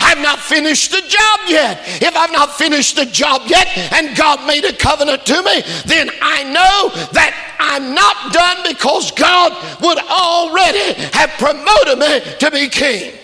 I've 0.00 0.18
not 0.18 0.38
finished 0.38 0.92
the 0.92 1.00
job 1.00 1.40
yet. 1.48 1.80
If 2.00 2.16
I've 2.16 2.32
not 2.32 2.52
finished 2.52 2.96
the 2.96 3.06
job 3.06 3.42
yet 3.46 3.66
and 3.92 4.16
God 4.16 4.46
made 4.46 4.64
a 4.64 4.72
covenant 4.72 5.26
to 5.26 5.42
me, 5.42 5.62
then 5.86 6.10
I 6.20 6.44
know 6.44 7.08
that 7.12 7.51
I'm 7.62 7.94
not 7.94 8.32
done 8.32 8.58
because 8.68 9.12
God 9.12 9.52
would 9.80 9.98
already 9.98 10.94
have 11.12 11.30
promoted 11.38 11.98
me 11.98 12.20
to 12.38 12.50
be 12.50 12.68
king. 12.68 13.14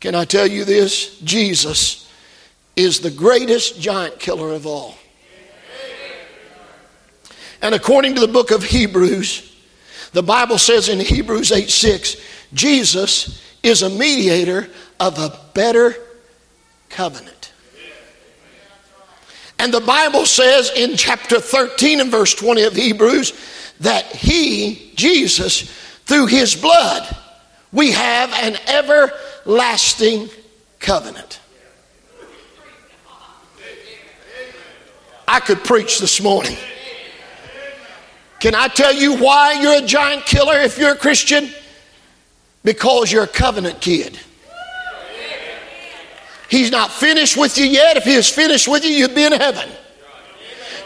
Can 0.00 0.14
I 0.14 0.24
tell 0.24 0.46
you 0.46 0.64
this? 0.64 1.18
Jesus 1.20 2.10
is 2.76 3.00
the 3.00 3.10
greatest 3.10 3.80
giant 3.80 4.20
killer 4.20 4.50
of 4.50 4.66
all. 4.66 4.94
And 7.60 7.74
according 7.74 8.14
to 8.14 8.20
the 8.20 8.28
book 8.28 8.52
of 8.52 8.62
Hebrews, 8.62 9.44
the 10.12 10.22
Bible 10.22 10.58
says 10.58 10.88
in 10.88 11.00
Hebrews 11.00 11.50
8 11.50 11.68
6, 11.68 12.16
Jesus 12.54 13.42
is 13.62 13.82
a 13.82 13.90
mediator 13.90 14.68
of 15.00 15.18
a 15.18 15.38
better 15.54 15.96
covenant. 16.88 17.37
And 19.58 19.74
the 19.74 19.80
Bible 19.80 20.24
says 20.24 20.70
in 20.74 20.96
chapter 20.96 21.40
13 21.40 22.00
and 22.00 22.10
verse 22.10 22.34
20 22.34 22.62
of 22.62 22.74
Hebrews 22.74 23.32
that 23.80 24.06
he, 24.06 24.92
Jesus, 24.94 25.62
through 26.04 26.26
his 26.26 26.54
blood, 26.54 27.16
we 27.72 27.92
have 27.92 28.32
an 28.34 28.56
everlasting 28.66 30.28
covenant. 30.78 31.40
I 35.26 35.40
could 35.40 35.62
preach 35.62 35.98
this 35.98 36.22
morning. 36.22 36.56
Can 38.40 38.54
I 38.54 38.68
tell 38.68 38.94
you 38.94 39.16
why 39.16 39.60
you're 39.60 39.82
a 39.82 39.86
giant 39.86 40.24
killer 40.24 40.58
if 40.60 40.78
you're 40.78 40.92
a 40.92 40.96
Christian? 40.96 41.50
Because 42.62 43.10
you're 43.12 43.24
a 43.24 43.28
covenant 43.28 43.80
kid. 43.80 44.18
He's 46.48 46.70
not 46.70 46.90
finished 46.90 47.36
with 47.36 47.58
you 47.58 47.66
yet. 47.66 47.96
If 47.96 48.04
he 48.04 48.16
was 48.16 48.28
finished 48.28 48.68
with 48.68 48.84
you, 48.84 48.90
you'd 48.90 49.14
be 49.14 49.24
in 49.24 49.32
heaven. 49.32 49.68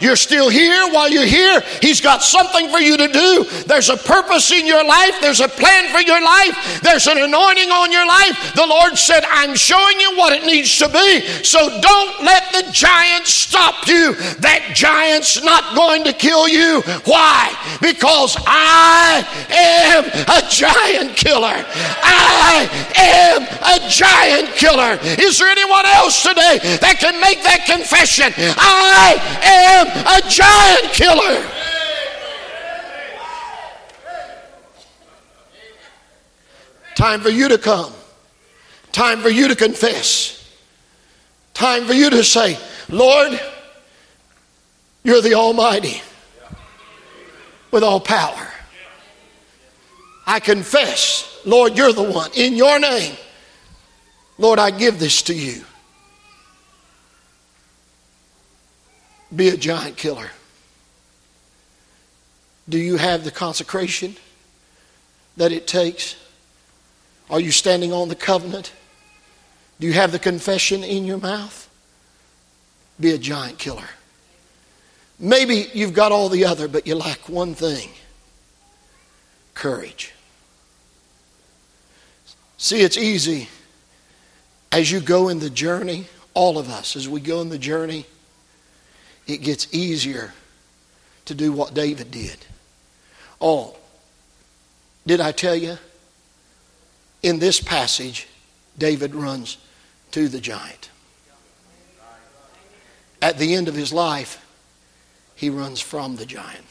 You're 0.03 0.17
still 0.17 0.49
here 0.49 0.91
while 0.91 1.09
you're 1.09 1.25
here. 1.25 1.63
He's 1.81 2.01
got 2.01 2.21
something 2.21 2.69
for 2.69 2.79
you 2.79 2.97
to 2.97 3.07
do. 3.07 3.45
There's 3.65 3.89
a 3.89 3.95
purpose 3.95 4.51
in 4.51 4.67
your 4.67 4.83
life, 4.83 5.15
there's 5.21 5.39
a 5.39 5.47
plan 5.47 5.87
for 5.95 6.01
your 6.01 6.21
life, 6.21 6.81
there's 6.83 7.07
an 7.07 7.19
anointing 7.19 7.71
on 7.71 7.89
your 7.89 8.05
life. 8.05 8.53
The 8.53 8.67
Lord 8.67 8.97
said, 8.97 9.23
I'm 9.29 9.55
showing 9.55 10.01
you 10.01 10.17
what 10.17 10.33
it 10.33 10.45
needs 10.45 10.77
to 10.79 10.89
be. 10.89 11.21
So 11.43 11.79
don't 11.79 12.21
let 12.21 12.51
the 12.51 12.69
giant 12.73 13.27
stop 13.27 13.87
you. 13.87 14.13
That 14.43 14.73
giant's 14.75 15.41
not 15.41 15.73
going 15.73 16.03
to 16.03 16.11
kill 16.11 16.49
you. 16.49 16.81
Why? 17.05 17.55
Because 17.79 18.35
I 18.43 19.23
am 19.55 20.03
a 20.03 20.41
giant 20.51 21.15
killer. 21.15 21.63
I 22.03 22.67
am 22.99 23.47
a 23.47 23.87
giant 23.87 24.51
killer. 24.59 24.99
Is 25.15 25.39
there 25.39 25.47
anyone 25.47 25.85
else 25.85 26.21
today 26.23 26.59
that 26.83 26.97
can 26.99 27.21
make 27.21 27.41
that 27.43 27.63
confession? 27.65 28.33
I 28.35 29.15
am 29.47 29.92
a 29.95 30.21
giant 30.27 30.93
killer. 30.93 31.49
Time 36.95 37.21
for 37.21 37.29
you 37.29 37.49
to 37.49 37.57
come. 37.57 37.93
Time 38.91 39.19
for 39.19 39.29
you 39.29 39.47
to 39.47 39.55
confess. 39.55 40.39
Time 41.53 41.85
for 41.85 41.93
you 41.93 42.09
to 42.09 42.23
say, 42.23 42.57
Lord, 42.89 43.39
you're 45.03 45.21
the 45.21 45.33
Almighty 45.33 46.01
with 47.71 47.83
all 47.83 47.99
power. 47.99 48.47
I 50.25 50.39
confess, 50.39 51.41
Lord, 51.45 51.77
you're 51.77 51.91
the 51.91 52.03
one. 52.03 52.31
In 52.35 52.55
your 52.55 52.79
name, 52.79 53.17
Lord, 54.37 54.59
I 54.59 54.71
give 54.71 54.99
this 54.99 55.21
to 55.23 55.33
you. 55.33 55.65
Be 59.35 59.49
a 59.49 59.57
giant 59.57 59.97
killer? 59.97 60.29
Do 62.67 62.77
you 62.77 62.97
have 62.97 63.23
the 63.23 63.31
consecration 63.31 64.15
that 65.37 65.51
it 65.51 65.67
takes? 65.67 66.15
Are 67.29 67.39
you 67.39 67.51
standing 67.51 67.91
on 67.91 68.09
the 68.09 68.15
covenant? 68.15 68.71
Do 69.79 69.87
you 69.87 69.93
have 69.93 70.11
the 70.11 70.19
confession 70.19 70.83
in 70.83 71.05
your 71.05 71.17
mouth? 71.17 71.69
Be 72.99 73.11
a 73.11 73.17
giant 73.17 73.57
killer. 73.57 73.89
Maybe 75.19 75.69
you've 75.73 75.93
got 75.93 76.11
all 76.11 76.29
the 76.29 76.45
other, 76.45 76.67
but 76.67 76.87
you 76.87 76.95
lack 76.95 77.27
one 77.27 77.55
thing 77.55 77.89
courage. 79.53 80.13
See, 82.57 82.81
it's 82.81 82.97
easy 82.97 83.49
as 84.71 84.91
you 84.91 84.99
go 84.99 85.29
in 85.29 85.39
the 85.39 85.49
journey, 85.49 86.07
all 86.33 86.57
of 86.57 86.69
us, 86.69 86.95
as 86.95 87.07
we 87.07 87.19
go 87.19 87.41
in 87.41 87.49
the 87.49 87.59
journey, 87.59 88.05
it 89.27 89.37
gets 89.37 89.73
easier 89.73 90.33
to 91.25 91.33
do 91.33 91.51
what 91.51 91.73
David 91.73 92.11
did. 92.11 92.37
Oh, 93.39 93.75
did 95.05 95.21
I 95.21 95.31
tell 95.31 95.55
you? 95.55 95.77
In 97.21 97.39
this 97.39 97.61
passage, 97.61 98.27
David 98.77 99.15
runs 99.15 99.57
to 100.11 100.27
the 100.27 100.39
giant. 100.39 100.89
At 103.21 103.37
the 103.37 103.55
end 103.55 103.69
of 103.69 103.75
his 103.75 103.93
life, 103.93 104.45
he 105.35 105.49
runs 105.49 105.79
from 105.79 106.17
the 106.17 106.25
giant. 106.25 106.65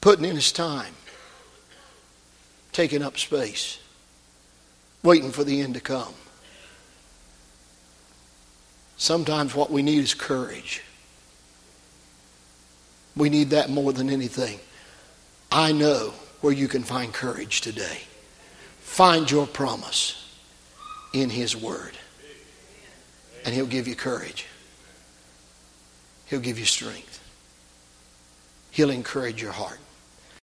Putting 0.00 0.24
in 0.24 0.36
his 0.36 0.52
time, 0.52 0.94
taking 2.72 3.02
up 3.02 3.18
space, 3.18 3.78
waiting 5.02 5.32
for 5.32 5.44
the 5.44 5.60
end 5.60 5.74
to 5.74 5.80
come. 5.80 6.14
Sometimes 8.96 9.54
what 9.54 9.70
we 9.70 9.82
need 9.82 9.98
is 9.98 10.14
courage. 10.14 10.82
We 13.14 13.28
need 13.28 13.50
that 13.50 13.70
more 13.70 13.92
than 13.92 14.10
anything. 14.10 14.58
I 15.50 15.72
know 15.72 16.12
where 16.40 16.52
you 16.52 16.68
can 16.68 16.82
find 16.82 17.12
courage 17.12 17.60
today. 17.60 18.00
Find 18.80 19.30
your 19.30 19.46
promise 19.46 20.22
in 21.12 21.30
His 21.30 21.56
Word, 21.56 21.96
and 23.44 23.54
He'll 23.54 23.66
give 23.66 23.86
you 23.88 23.94
courage. 23.94 24.46
He'll 26.26 26.40
give 26.40 26.58
you 26.58 26.64
strength. 26.64 27.22
He'll 28.70 28.90
encourage 28.90 29.40
your 29.40 29.52
heart. 29.52 29.78